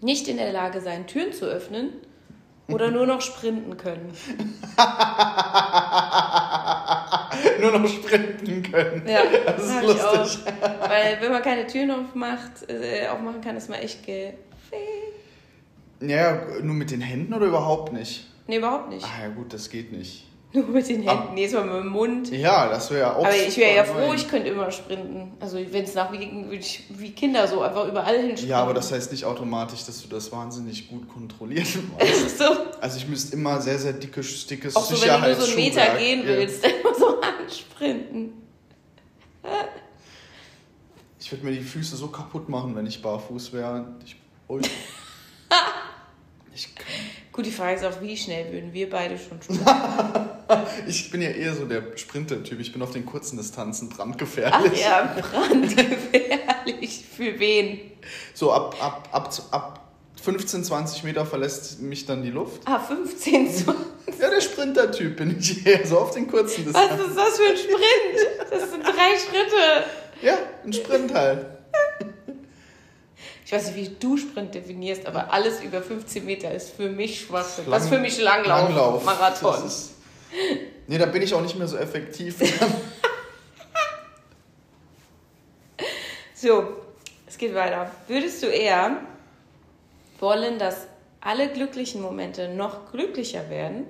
nicht 0.00 0.28
in 0.28 0.36
der 0.36 0.52
Lage 0.52 0.80
sein, 0.80 1.06
Türen 1.06 1.32
zu 1.32 1.46
öffnen 1.46 1.92
oder 2.68 2.90
nur 2.90 3.06
noch 3.06 3.20
sprinten 3.20 3.76
können? 3.76 4.12
Nur 7.60 7.78
noch 7.78 7.88
sprinten 7.88 8.62
können. 8.62 9.02
Ja, 9.06 9.20
Das 9.46 9.64
ist 9.64 9.82
lustig. 9.82 10.44
Weil 10.86 11.18
wenn 11.20 11.32
man 11.32 11.42
keine 11.42 11.66
Türen 11.66 11.90
aufmacht, 11.90 12.68
äh, 12.68 13.08
aufmachen 13.08 13.40
kann, 13.40 13.56
ist 13.56 13.68
man 13.68 13.78
echt 13.80 14.04
ge... 14.04 14.32
Ja, 16.00 16.40
nur 16.62 16.76
mit 16.76 16.92
den 16.92 17.00
Händen 17.00 17.34
oder 17.34 17.46
überhaupt 17.46 17.92
nicht? 17.92 18.28
Nee, 18.46 18.58
überhaupt 18.58 18.88
nicht. 18.90 19.04
Ah 19.04 19.22
ja 19.24 19.28
gut, 19.30 19.52
das 19.52 19.68
geht 19.68 19.90
nicht. 19.92 20.24
Nur 20.52 20.64
mit 20.68 20.88
den 20.88 21.06
Ab- 21.06 21.20
Händen. 21.24 21.34
Nee, 21.34 21.46
so 21.46 21.60
mit 21.60 21.74
dem 21.74 21.88
Mund. 21.88 22.30
Ja, 22.30 22.68
das 22.70 22.90
wäre 22.90 23.14
auch 23.16 23.24
Aber 23.26 23.36
ich 23.36 23.54
wäre 23.58 23.76
ja 23.76 23.84
froh, 23.84 24.14
ich 24.14 24.26
könnte 24.26 24.48
immer 24.48 24.70
sprinten. 24.70 25.32
Also 25.40 25.58
wenn 25.58 25.84
es 25.84 25.92
nach 25.94 26.10
würde 26.10 26.24
ich 26.56 26.84
wie 26.88 27.10
Kinder 27.12 27.46
so 27.46 27.60
einfach 27.60 27.86
überall 27.86 28.16
hinspringen. 28.18 28.48
Ja, 28.50 28.62
aber 28.62 28.72
das 28.72 28.90
heißt 28.90 29.12
nicht 29.12 29.26
automatisch, 29.26 29.84
dass 29.84 30.00
du 30.02 30.08
das 30.08 30.32
wahnsinnig 30.32 30.88
gut 30.88 31.06
kontrollieren 31.06 31.90
musst. 31.98 32.38
so, 32.38 32.44
Also 32.80 32.96
ich 32.96 33.06
müsste 33.06 33.34
immer 33.36 33.60
sehr, 33.60 33.78
sehr 33.78 33.92
dickes, 33.92 34.46
dickes 34.46 34.74
auch 34.74 34.84
so, 34.86 34.98
wenn 35.02 35.20
du 35.20 35.26
nur 35.28 35.34
so 35.36 35.46
einen 35.46 35.54
Meter 35.56 35.96
gehen 35.98 36.20
Ja. 36.20 36.26
willst, 36.28 36.64
immer 36.64 36.94
so 36.94 37.20
ansprinten. 37.20 38.32
Ich 41.20 41.30
würde 41.30 41.44
mir 41.44 41.52
die 41.52 41.60
Füße 41.60 41.94
so 41.96 42.08
kaputt 42.08 42.48
machen, 42.48 42.74
wenn 42.74 42.86
ich 42.86 43.02
barfuß 43.02 43.52
wäre. 43.52 43.86
Ich, 44.02 44.16
ich, 46.54 46.74
kann- 46.74 46.86
Gut, 47.38 47.46
die 47.46 47.52
Frage 47.52 47.76
ist 47.76 47.84
auch, 47.84 48.00
wie 48.02 48.16
schnell 48.16 48.52
würden 48.52 48.72
wir 48.72 48.90
beide 48.90 49.16
schon 49.16 49.40
sprinten? 49.40 49.64
ich 50.88 51.08
bin 51.12 51.22
ja 51.22 51.30
eher 51.30 51.54
so 51.54 51.66
der 51.66 51.96
Sprinter-Typ. 51.96 52.58
Ich 52.58 52.72
bin 52.72 52.82
auf 52.82 52.90
den 52.90 53.06
kurzen 53.06 53.36
Distanzen 53.36 53.90
Ach 53.92 53.96
brandgefährlich. 53.98 54.82
ja, 54.82 55.14
brandgefährlich. 55.20 57.04
Für 57.16 57.38
wen? 57.38 57.92
So 58.34 58.52
ab, 58.52 58.74
ab, 58.80 59.08
ab, 59.12 59.32
ab 59.52 59.88
15, 60.20 60.64
20 60.64 61.04
Meter 61.04 61.24
verlässt 61.24 61.80
mich 61.80 62.06
dann 62.06 62.24
die 62.24 62.30
Luft. 62.30 62.62
Ah, 62.64 62.80
15, 62.80 63.54
20. 63.54 63.84
Ja, 64.20 64.30
der 64.30 64.40
Sprinter-Typ 64.40 65.18
bin 65.18 65.38
ich 65.38 65.64
eher 65.64 65.86
so 65.86 66.00
auf 66.00 66.10
den 66.10 66.26
kurzen 66.26 66.66
Was 66.66 66.88
Distanzen. 66.88 67.08
ist 67.08 67.16
das 67.16 67.38
für 67.38 67.50
ein 67.50 67.56
Sprint? 67.56 68.50
Das 68.50 68.70
sind 68.72 68.82
drei 68.82 69.16
Schritte. 69.16 69.84
Ja, 70.22 70.38
ein 70.64 70.72
Sprint 70.72 71.14
halt. 71.14 71.46
Ich 73.48 73.52
weiß 73.54 73.68
nicht, 73.68 73.76
wie 73.76 73.96
du 73.98 74.18
Sprint 74.18 74.54
definierst, 74.54 75.06
aber 75.06 75.32
alles 75.32 75.62
über 75.62 75.80
15 75.80 76.22
Meter 76.22 76.50
ist 76.52 76.68
für 76.68 76.90
mich 76.90 77.22
Schwachsinn. 77.22 77.64
Lang- 77.64 77.72
das 77.76 77.84
ist 77.84 77.88
für 77.88 77.98
mich 77.98 78.20
Langlauf, 78.20 78.58
Langlauf. 78.68 79.04
Marathon. 79.06 79.64
Ist, 79.66 79.92
nee, 80.86 80.98
da 80.98 81.06
bin 81.06 81.22
ich 81.22 81.32
auch 81.32 81.40
nicht 81.40 81.56
mehr 81.56 81.66
so 81.66 81.78
effektiv. 81.78 82.36
So, 86.34 86.68
es 87.26 87.36
geht 87.36 87.52
weiter. 87.54 87.90
Würdest 88.06 88.42
du 88.44 88.46
eher 88.46 88.98
wollen, 90.20 90.58
dass 90.60 90.86
alle 91.20 91.48
glücklichen 91.48 92.00
Momente 92.00 92.48
noch 92.54 92.92
glücklicher 92.92 93.50
werden 93.50 93.86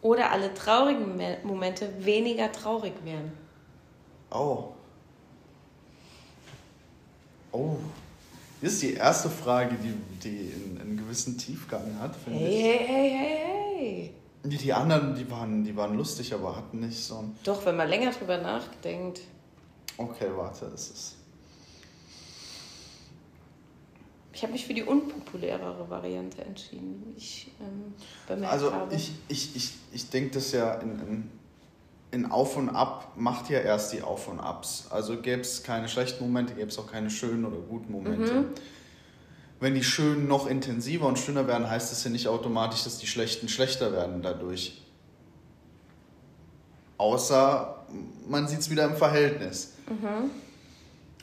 oder 0.00 0.30
alle 0.30 0.54
traurigen 0.54 1.16
Me- 1.16 1.38
Momente 1.42 1.88
weniger 2.04 2.52
traurig 2.52 2.92
werden? 3.04 3.32
Oh. 4.30 4.68
Oh. 7.50 7.76
Das 8.62 8.74
ist 8.74 8.82
die 8.82 8.94
erste 8.94 9.28
Frage, 9.28 9.76
die, 9.76 9.92
die 10.22 10.80
einen, 10.80 10.96
gewissen 10.96 11.36
Tiefgang 11.36 11.98
hat, 11.98 12.14
finde 12.16 12.38
Hey, 12.38 12.48
ich. 12.48 12.62
hey, 12.64 12.86
hey, 12.86 13.10
hey, 13.10 13.76
hey. 13.76 14.14
Die, 14.44 14.56
die 14.56 14.72
anderen, 14.72 15.14
die 15.14 15.28
waren, 15.30 15.64
die 15.64 15.76
waren 15.76 15.96
lustig, 15.96 16.32
aber 16.32 16.56
hatten 16.56 16.80
nicht 16.80 16.98
so 16.98 17.18
ein. 17.18 17.36
Doch, 17.44 17.64
wenn 17.66 17.76
man 17.76 17.88
länger 17.88 18.10
drüber 18.12 18.38
nachdenkt. 18.38 19.20
Okay, 19.98 20.28
warte, 20.34 20.66
es 20.74 20.90
ist. 20.90 21.16
Ich 24.32 24.42
habe 24.42 24.52
mich 24.52 24.64
für 24.66 24.74
die 24.74 24.82
unpopulärere 24.82 25.88
Variante 25.90 26.42
entschieden, 26.42 27.02
wie 27.06 27.18
ich 27.18 27.50
ähm, 27.60 27.92
bemerkt 28.26 28.52
Also 28.52 28.72
habe. 28.72 28.94
ich, 28.94 29.12
ich, 29.28 29.54
ich, 29.54 29.72
ich 29.92 30.08
denke, 30.08 30.30
dass 30.34 30.52
ja 30.52 30.74
in, 30.76 30.90
in, 31.00 31.30
in 32.12 32.30
Auf 32.30 32.56
und 32.56 32.68
Ab 32.68 33.12
macht 33.16 33.50
ja 33.50 33.58
erst 33.58 33.92
die 33.92 34.02
Auf 34.02 34.28
und 34.28 34.38
Abs. 34.38 34.86
Also 34.90 35.16
gäbe 35.16 35.40
es 35.40 35.62
keine 35.62 35.88
schlechten 35.88 36.22
Momente, 36.22 36.54
gäbe 36.54 36.68
es 36.68 36.78
auch 36.78 36.90
keine 36.90 37.10
schönen 37.10 37.44
oder 37.44 37.56
guten 37.56 37.90
Momente. 37.90 38.32
Mhm. 38.32 38.44
Wenn 39.58 39.74
die 39.74 39.82
schönen 39.82 40.28
noch 40.28 40.46
intensiver 40.46 41.06
und 41.06 41.18
schöner 41.18 41.46
werden, 41.46 41.68
heißt 41.68 41.90
das 41.90 42.04
ja 42.04 42.10
nicht 42.10 42.28
automatisch, 42.28 42.84
dass 42.84 42.98
die 42.98 43.06
schlechten 43.06 43.48
schlechter 43.48 43.92
werden 43.92 44.22
dadurch. 44.22 44.82
Außer 46.98 47.84
man 48.28 48.46
sieht 48.46 48.60
es 48.60 48.70
wieder 48.70 48.84
im 48.84 48.96
Verhältnis. 48.96 49.72
Mhm. 49.88 50.30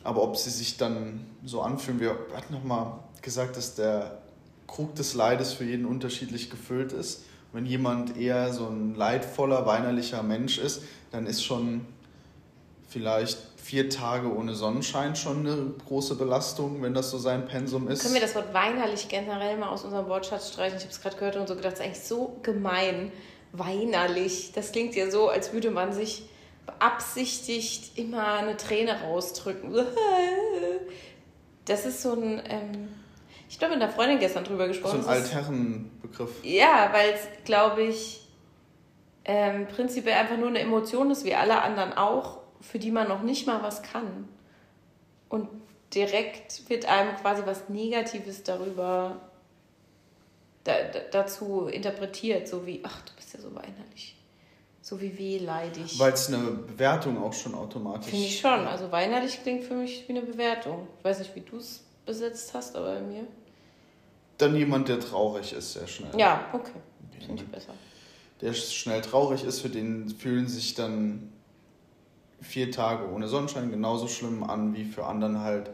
Aber 0.04 0.24
ob 0.24 0.38
sie 0.38 0.50
sich 0.50 0.78
dann 0.78 1.26
so 1.46 1.62
anfühlen, 1.62 2.00
wir 2.00 2.18
hatten 2.36 2.54
noch 2.54 2.64
mal 2.64 3.00
gesagt, 3.22 3.58
dass 3.58 3.76
der 3.76 4.22
Krug 4.66 4.96
des 4.96 5.14
Leides 5.14 5.54
für 5.54 5.66
jeden 5.66 5.86
unterschiedlich 5.86 6.50
gefüllt 6.50 6.94
ist. 6.94 7.26
Wenn 7.52 7.66
jemand 7.66 8.18
eher 8.18 8.54
so 8.54 8.68
ein 8.68 8.96
leidvoller, 8.96 9.66
weinerlicher 9.66 10.22
Mensch 10.22 10.60
ist, 10.60 10.84
dann 11.12 11.26
ist 11.26 11.44
schon 11.44 11.86
vielleicht 12.88 13.38
vier 13.58 13.90
Tage 13.90 14.34
ohne 14.34 14.56
Sonnenschein 14.56 15.16
schon 15.16 15.46
eine 15.46 15.74
große 15.88 16.16
Belastung, 16.16 16.82
wenn 16.82 16.94
das 16.94 17.12
so 17.12 17.18
sein 17.18 17.46
Pensum 17.48 17.88
ist. 17.88 18.02
Können 18.02 18.16
wir 18.16 18.22
das 18.22 18.36
Wort 18.36 18.54
weinerlich 18.54 19.08
generell 19.10 19.58
mal 19.58 19.70
aus 19.70 19.84
unserem 19.84 20.08
Wortschatz 20.08 20.52
streichen? 20.54 20.78
Ich 20.78 20.84
habe 20.84 20.94
es 20.94 21.02
gerade 21.02 21.16
gehört 21.18 21.36
und 21.36 21.48
so 21.48 21.56
gedacht, 21.56 21.74
das 21.74 21.80
ist 21.80 21.86
eigentlich 21.86 22.04
so 22.04 22.38
gemein. 22.44 23.12
Weinerlich. 23.52 24.52
Das 24.54 24.72
klingt 24.72 24.96
ja 24.96 25.10
so, 25.10 25.30
als 25.30 25.54
würde 25.54 25.72
man 25.72 25.92
sich 25.92 26.24
beabsichtigt 26.68 27.98
immer 27.98 28.34
eine 28.34 28.58
Träne 28.58 29.02
rausdrücken. 29.02 29.74
Das 31.66 31.86
ist 31.86 32.02
so 32.02 32.14
ein. 32.14 32.42
Ähm, 32.50 32.88
ich 33.50 33.58
habe 33.62 33.74
mit 33.74 33.82
einer 33.84 33.92
Freundin 33.92 34.20
gestern 34.20 34.44
drüber 34.44 34.64
so 34.66 34.70
gesprochen. 34.70 35.00
ein 35.02 35.06
Das 35.06 35.18
ist- 35.26 35.36
Altherrenbegriff. 35.36 36.44
Ja, 36.44 36.90
weil 36.94 37.10
es, 37.14 37.22
glaube 37.46 37.84
ich, 37.84 38.22
ähm, 39.26 39.68
prinzipiell 39.68 40.16
einfach 40.16 40.38
nur 40.38 40.48
eine 40.48 40.60
Emotion 40.60 41.12
ist, 41.12 41.26
wie 41.26 41.36
alle 41.36 41.62
anderen 41.62 41.94
auch, 41.94 42.40
für 42.62 42.80
die 42.80 42.92
man 42.92 43.08
noch 43.08 43.22
nicht 43.24 43.48
mal 43.48 43.62
was 43.64 43.82
kann. 43.82 44.28
Und 45.30 45.48
direkt 45.94 46.70
wird 46.70 46.86
einem 46.88 47.16
quasi 47.18 47.44
was 47.46 47.70
Negatives 47.70 48.44
darüber 48.44 49.18
da, 50.64 50.74
da, 50.94 51.00
dazu 51.12 51.68
interpretiert, 51.68 52.48
so 52.48 52.66
wie, 52.66 52.82
ach, 52.84 53.02
du 53.02 53.14
bist 53.16 53.34
ja 53.34 53.40
so 53.40 53.54
weinerlich. 53.56 54.16
So 54.82 55.00
wie 55.02 55.18
wehleidig. 55.18 56.00
Weil 56.00 56.14
es 56.14 56.28
eine 56.34 56.40
Bewertung 56.52 57.22
auch 57.24 57.34
schon 57.34 57.54
automatisch 57.54 58.10
Finde 58.10 58.26
ich 58.26 58.40
schon. 58.40 58.68
Also 58.68 58.92
weinerlich 58.92 59.42
klingt 59.42 59.64
für 59.64 59.76
mich 59.76 60.06
wie 60.08 60.14
eine 60.14 60.22
Bewertung. 60.22 60.88
Ich 61.00 61.06
weiß 61.06 61.20
nicht, 61.20 61.36
wie 61.36 61.42
du 61.42 61.58
es 61.58 61.84
besetzt 62.06 62.54
hast, 62.54 62.76
aber 62.76 62.96
bei 62.96 63.02
mir. 63.02 63.28
Dann 64.40 64.56
jemand, 64.56 64.88
der 64.88 65.00
traurig 65.00 65.54
ist, 65.54 65.74
sehr 65.74 65.86
schnell. 65.86 66.18
Ja, 66.18 66.48
okay. 66.54 66.72
Finde 67.26 67.44
ich 67.44 67.50
besser. 67.50 67.74
Der 68.42 68.54
schnell 68.54 69.02
traurig 69.02 69.44
ist, 69.44 69.60
für 69.60 69.70
den 69.70 70.10
fühlen 70.10 70.48
sich 70.48 70.74
dann 70.74 71.32
vier 72.42 72.72
Tage 72.72 73.12
ohne 73.12 73.28
Sonnenschein 73.28 73.70
genauso 73.70 74.08
schlimm 74.08 74.44
an 74.44 74.74
wie 74.74 74.86
für 74.86 75.06
anderen 75.06 75.42
halt 75.42 75.72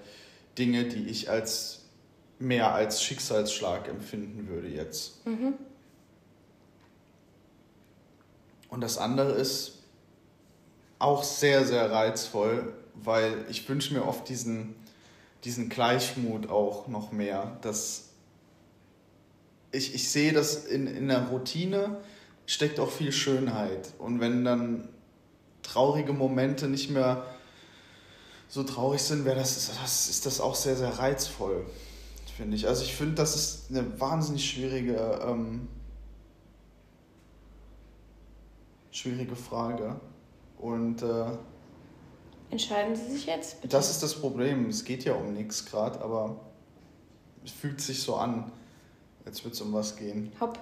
Dinge, 0.58 0.86
die 0.86 1.08
ich 1.08 1.30
als 1.30 1.84
mehr 2.40 2.74
als 2.74 3.04
Schicksalsschlag 3.04 3.88
empfinden 3.88 4.48
würde 4.48 4.68
jetzt. 4.68 5.26
Mhm. 5.28 5.54
Und 8.70 8.82
das 8.82 8.98
andere 8.98 9.34
ist 9.34 9.84
auch 10.98 11.24
sehr, 11.24 11.66
sehr 11.66 11.92
reizvoll, 11.92 12.74
weil 12.96 13.46
ich 13.48 13.70
wünsche 13.70 13.94
mir 13.94 14.06
oft 14.06 14.28
diesen, 14.28 14.76
diesen 15.44 15.70
Gleichmut 15.70 16.50
auch 16.50 16.88
noch 16.88 17.12
mehr. 17.12 17.58
Dass 17.62 18.05
ich, 19.76 19.94
ich 19.94 20.10
sehe, 20.10 20.34
dass 20.34 20.66
in, 20.66 20.88
in 20.88 21.08
der 21.08 21.28
Routine 21.28 21.98
steckt 22.46 22.80
auch 22.80 22.92
viel 22.92 23.12
Schönheit. 23.12 23.94
Und 24.00 24.20
wenn 24.20 24.46
dann 24.46 24.90
traurige 25.64 26.14
Momente 26.14 26.68
nicht 26.68 26.90
mehr 26.90 27.26
so 28.48 28.64
traurig 28.64 29.02
sind, 29.02 29.26
wäre 29.26 29.38
das, 29.38 29.72
das 29.82 30.10
ist 30.10 30.26
das 30.26 30.40
auch 30.40 30.56
sehr, 30.56 30.76
sehr 30.76 31.00
reizvoll, 31.00 31.66
finde 32.38 32.56
ich. 32.56 32.68
Also 32.68 32.84
ich 32.84 32.94
finde, 32.94 33.16
das 33.16 33.36
ist 33.36 33.72
eine 33.72 34.00
wahnsinnig 34.00 34.50
schwierige, 34.50 35.20
ähm, 35.24 35.68
schwierige 38.92 39.36
Frage. 39.36 40.00
Und 40.58 41.02
äh, 41.02 41.26
Entscheiden 42.52 42.96
Sie 42.96 43.12
sich 43.12 43.26
jetzt, 43.26 43.62
bitte. 43.62 43.76
das 43.76 43.90
ist 43.90 44.04
das 44.04 44.16
Problem. 44.16 44.70
Es 44.70 44.86
geht 44.86 45.04
ja 45.04 45.14
um 45.16 45.34
nichts 45.34 45.66
gerade, 45.66 46.00
aber 46.02 46.40
es 47.44 47.52
fühlt 47.52 47.82
sich 47.82 48.02
so 48.02 48.16
an, 48.16 48.52
als 49.26 49.44
würde 49.44 49.54
es 49.56 49.62
um 49.62 49.74
was 49.74 49.96
gehen. 49.96 50.32
Hopp. 50.40 50.60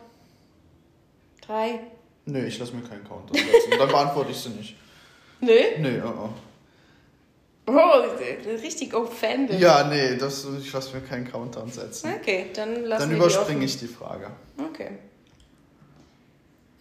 Drei. 1.41 1.79
Nö, 2.25 2.45
ich 2.45 2.57
lasse 2.57 2.73
mir 2.73 2.83
keinen 2.83 3.03
Counter 3.03 3.33
setzen. 3.33 3.71
Dann 3.77 3.89
beantworte 3.89 4.31
ich 4.31 4.37
sie 4.37 4.49
nicht. 4.49 4.75
Nö? 5.41 5.57
Nee, 5.79 5.99
uh 5.99 6.05
-uh. 6.05 6.29
Oh, 7.65 8.03
richtig 8.61 8.93
offended. 8.93 9.59
Ja, 9.59 9.85
nee, 9.87 10.17
das, 10.17 10.45
ich 10.59 10.71
lasse 10.73 10.95
mir 10.95 11.01
keinen 11.01 11.29
Countdown 11.29 11.71
setzen. 11.71 12.11
Okay, 12.19 12.47
dann 12.53 12.83
lassen 12.83 13.09
Dann 13.09 13.17
überspringe 13.17 13.63
ich 13.63 13.79
die 13.79 13.87
Frage. 13.87 14.31
Okay. 14.57 14.89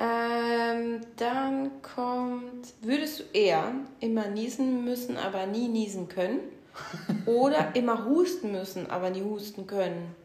Ähm, 0.01 1.01
dann 1.16 1.71
kommt, 1.83 2.66
würdest 2.81 3.21
du 3.21 3.25
eher 3.33 3.73
immer 4.01 4.27
niesen 4.27 4.85
müssen, 4.85 5.16
aber 5.16 5.47
nie 5.47 5.68
niesen 5.68 6.09
können? 6.09 6.40
Oder 7.27 7.77
immer 7.77 8.05
husten 8.05 8.51
müssen, 8.51 8.90
aber 8.90 9.11
nie 9.11 9.23
husten 9.23 9.68
können? 9.68 10.16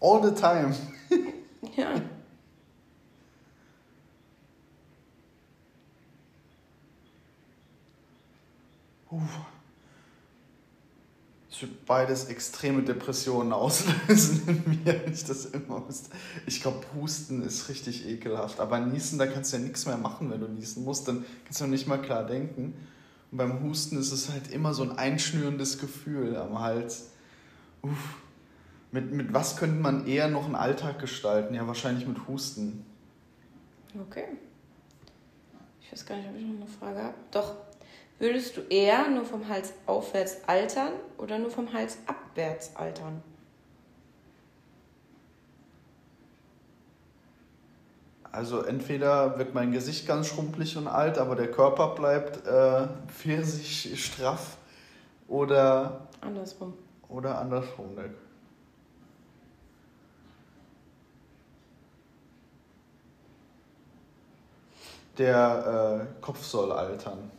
All 0.00 0.22
the 0.22 0.34
time. 0.34 0.74
Ja. 1.76 2.00
Es 11.50 11.62
wird 11.62 11.86
beides 11.86 12.26
extreme 12.26 12.82
Depressionen 12.82 13.54
auslösen 13.54 14.42
in 14.46 14.84
mir, 14.84 15.00
wenn 15.04 15.12
ich 15.12 15.24
das 15.24 15.46
immer 15.46 15.80
müsste. 15.80 16.10
Ich 16.44 16.60
glaube, 16.60 16.84
Husten 16.94 17.42
ist 17.42 17.70
richtig 17.70 18.06
ekelhaft. 18.06 18.60
Aber 18.60 18.78
Niesen, 18.78 19.18
da 19.18 19.26
kannst 19.26 19.52
du 19.52 19.56
ja 19.56 19.62
nichts 19.62 19.86
mehr 19.86 19.96
machen, 19.96 20.30
wenn 20.30 20.40
du 20.40 20.48
niesen 20.48 20.84
musst. 20.84 21.08
Dann 21.08 21.24
kannst 21.44 21.62
du 21.62 21.66
nicht 21.66 21.86
mal 21.86 22.02
klar 22.02 22.26
denken. 22.26 22.74
Und 23.30 23.38
beim 23.38 23.62
Husten 23.62 23.98
ist 23.98 24.12
es 24.12 24.28
halt 24.28 24.50
immer 24.50 24.74
so 24.74 24.82
ein 24.82 24.98
einschnürendes 24.98 25.78
Gefühl 25.78 26.36
am 26.36 26.58
Hals. 26.58 27.06
Uff. 27.80 28.18
Mit, 28.92 29.12
mit 29.12 29.34
was 29.34 29.56
könnte 29.56 29.76
man 29.76 30.06
eher 30.06 30.28
noch 30.28 30.44
einen 30.46 30.54
Alltag 30.54 30.98
gestalten? 30.98 31.54
Ja, 31.54 31.66
wahrscheinlich 31.66 32.06
mit 32.06 32.26
Husten. 32.28 32.86
Okay. 34.08 34.26
Ich 35.80 35.92
weiß 35.92 36.06
gar 36.06 36.16
nicht, 36.16 36.28
ob 36.28 36.36
ich 36.36 36.44
noch 36.44 36.56
eine 36.56 36.66
Frage 36.66 37.02
habe. 37.02 37.14
Doch. 37.30 37.54
Würdest 38.18 38.56
du 38.56 38.62
eher 38.62 39.08
nur 39.10 39.24
vom 39.24 39.46
Hals 39.48 39.74
aufwärts 39.84 40.38
altern 40.46 40.92
oder 41.18 41.38
nur 41.38 41.50
vom 41.50 41.70
Hals 41.72 41.98
abwärts 42.06 42.74
altern? 42.74 43.22
Also 48.32 48.62
entweder 48.62 49.38
wird 49.38 49.54
mein 49.54 49.72
Gesicht 49.72 50.06
ganz 50.06 50.26
schrumpelig 50.28 50.76
und 50.76 50.88
alt, 50.88 51.16
aber 51.18 51.36
der 51.36 51.50
Körper 51.50 51.94
bleibt 51.94 52.46
äh, 52.46 52.86
pfirsich 53.08 54.02
straff 54.04 54.58
oder, 55.28 56.06
Andersrum. 56.20 56.74
oder 57.08 57.38
andersrum. 57.38 57.94
Ne? 57.94 58.10
Der 65.18 66.06
äh, 66.18 66.22
Kopf 66.22 66.44
soll 66.44 66.72
altern 66.72 67.30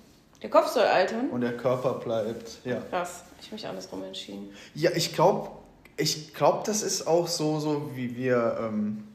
Der 0.41 0.49
Kopf 0.49 0.67
soll 0.67 0.83
altern? 0.83 1.29
und 1.29 1.41
der 1.41 1.55
Körper 1.57 1.93
bleibt, 1.93 2.59
ja. 2.63 2.79
Krass. 2.89 3.23
Ich 3.39 3.47
habe 3.47 3.55
mich 3.55 3.67
andersrum 3.67 4.03
entschieden. 4.03 4.49
Ja, 4.73 4.91
ich 4.95 5.13
glaube, 5.13 5.49
ich 5.95 6.33
glaub, 6.33 6.63
das 6.63 6.81
ist 6.81 7.07
auch 7.07 7.27
so, 7.27 7.59
so 7.59 7.91
wie 7.95 8.15
wir 8.15 8.57
ähm, 8.61 9.07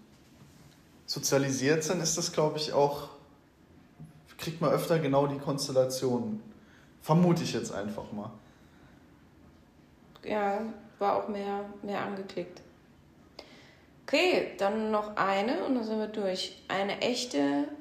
sozialisiert 1.06 1.84
sind, 1.84 2.00
ist 2.02 2.16
das, 2.16 2.32
glaube 2.32 2.58
ich, 2.58 2.72
auch, 2.72 3.08
kriegt 4.38 4.60
man 4.60 4.70
öfter 4.70 4.98
genau 4.98 5.26
die 5.26 5.38
Konstellation. 5.38 6.42
Vermute 7.00 7.42
ich 7.42 7.52
jetzt 7.52 7.72
einfach 7.72 8.10
mal. 8.12 8.30
Ja, 10.24 10.60
war 10.98 11.16
auch 11.16 11.28
mehr, 11.28 11.64
mehr 11.82 12.00
angeklickt. 12.00 12.60
Okay, 14.12 14.48
dann 14.58 14.90
noch 14.90 15.16
eine 15.16 15.64
und 15.64 15.74
dann 15.74 15.84
sind 15.84 15.98
wir 15.98 16.06
durch. 16.06 16.62
Eine 16.68 17.00
echte, 17.00 17.38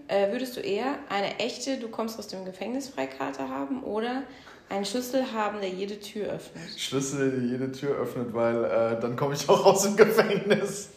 äh, 0.08 0.32
würdest 0.32 0.56
du 0.56 0.62
eher 0.62 0.96
eine 1.10 1.40
echte, 1.40 1.78
du 1.78 1.90
kommst 1.90 2.18
aus 2.18 2.30
dem 2.30 2.46
Gefängnis 2.46 2.88
Freikarte 2.88 3.50
haben 3.50 3.84
oder 3.84 4.24
einen 4.70 4.86
Schlüssel 4.86 5.34
haben, 5.34 5.60
der 5.60 5.72
jede 5.72 6.00
Tür 6.00 6.28
öffnet? 6.30 6.80
Schlüssel, 6.80 7.32
der 7.32 7.42
jede 7.42 7.74
Tür 7.74 7.98
öffnet, 7.98 8.34
weil 8.34 8.64
äh, 8.64 8.98
dann 9.02 9.18
komme 9.18 9.34
ich 9.34 9.50
auch 9.50 9.66
aus 9.66 9.84
dem 9.84 9.98
Gefängnis. 9.98 10.92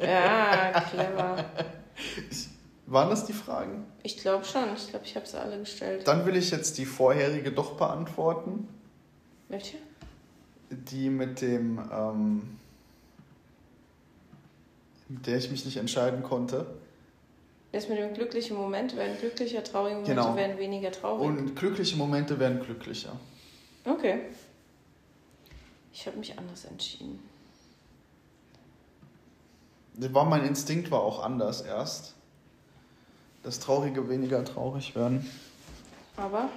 Ja, 0.00 0.80
clever. 0.88 1.44
Waren 2.86 3.10
das 3.10 3.26
die 3.26 3.34
Fragen? 3.34 3.84
Ich 4.02 4.16
glaube 4.16 4.46
schon. 4.46 4.64
Ich 4.74 4.88
glaube, 4.88 5.04
ich 5.04 5.14
habe 5.14 5.26
sie 5.26 5.38
alle 5.38 5.58
gestellt. 5.58 6.08
Dann 6.08 6.24
will 6.24 6.36
ich 6.36 6.50
jetzt 6.50 6.78
die 6.78 6.86
vorherige 6.86 7.52
doch 7.52 7.76
beantworten. 7.76 8.66
Welche? 9.50 9.76
Die 10.70 11.10
mit 11.10 11.42
dem, 11.42 11.78
ähm, 11.92 12.59
mit 15.10 15.26
der 15.26 15.36
ich 15.38 15.50
mich 15.50 15.64
nicht 15.64 15.76
entscheiden 15.76 16.22
konnte. 16.22 16.66
Das 17.72 17.88
mit 17.88 17.98
dem 17.98 18.14
glücklichen 18.14 18.56
Moment 18.56 18.96
werden 18.96 19.16
glücklicher, 19.18 19.62
traurige 19.62 19.96
Momente 19.96 20.14
Genau. 20.14 20.36
werden 20.36 20.58
weniger 20.58 20.90
traurig. 20.92 21.26
Und 21.28 21.54
glückliche 21.56 21.96
Momente 21.96 22.38
werden 22.38 22.60
glücklicher. 22.62 23.12
Okay. 23.84 24.20
Ich 25.92 26.06
habe 26.06 26.16
mich 26.16 26.38
anders 26.38 26.64
entschieden. 26.64 27.20
Das 29.94 30.14
War 30.14 30.24
mein 30.24 30.44
Instinkt 30.46 30.90
war 30.90 31.00
auch 31.02 31.22
anders 31.22 31.60
erst. 31.60 32.14
Das 33.42 33.58
Traurige 33.60 34.08
weniger 34.08 34.44
traurig 34.44 34.94
werden. 34.94 35.28
Aber 36.16 36.48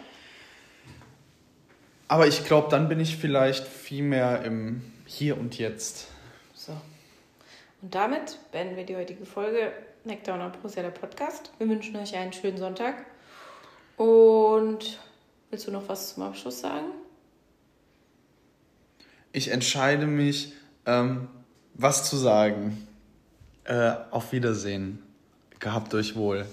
Aber 2.08 2.28
ich 2.28 2.44
glaube, 2.46 2.68
dann 2.70 2.90
bin 2.90 3.00
ich 3.00 3.18
vielleicht 3.18 3.66
viel 3.68 4.04
mehr 4.04 4.44
im 4.44 4.84
Hier 5.06 5.38
und 5.38 5.58
Jetzt. 5.58 6.08
so. 6.54 6.74
Und 7.84 7.94
damit 7.94 8.40
beenden 8.54 8.78
wir 8.78 8.86
die 8.86 8.96
heutige 8.96 9.26
Folge 9.26 9.74
und 10.06 10.30
Ambrosia, 10.30 10.82
der 10.82 10.92
Podcast. 10.92 11.52
Wir 11.58 11.68
wünschen 11.68 11.98
euch 11.98 12.16
einen 12.16 12.32
schönen 12.32 12.58
Sonntag. 12.58 13.06
Und 13.98 15.00
willst 15.50 15.68
du 15.68 15.72
noch 15.72 15.90
was 15.90 16.14
zum 16.14 16.24
Abschluss 16.24 16.62
sagen? 16.62 16.86
Ich 19.34 19.50
entscheide 19.50 20.06
mich, 20.08 20.54
ähm, 20.86 21.28
was 21.74 22.10
zu 22.10 22.16
sagen. 22.16 22.88
Äh, 23.66 23.96
auf 24.12 24.32
Wiedersehen. 24.32 25.04
Gehabt 25.60 25.94
euch 25.94 26.16
wohl. 26.16 26.46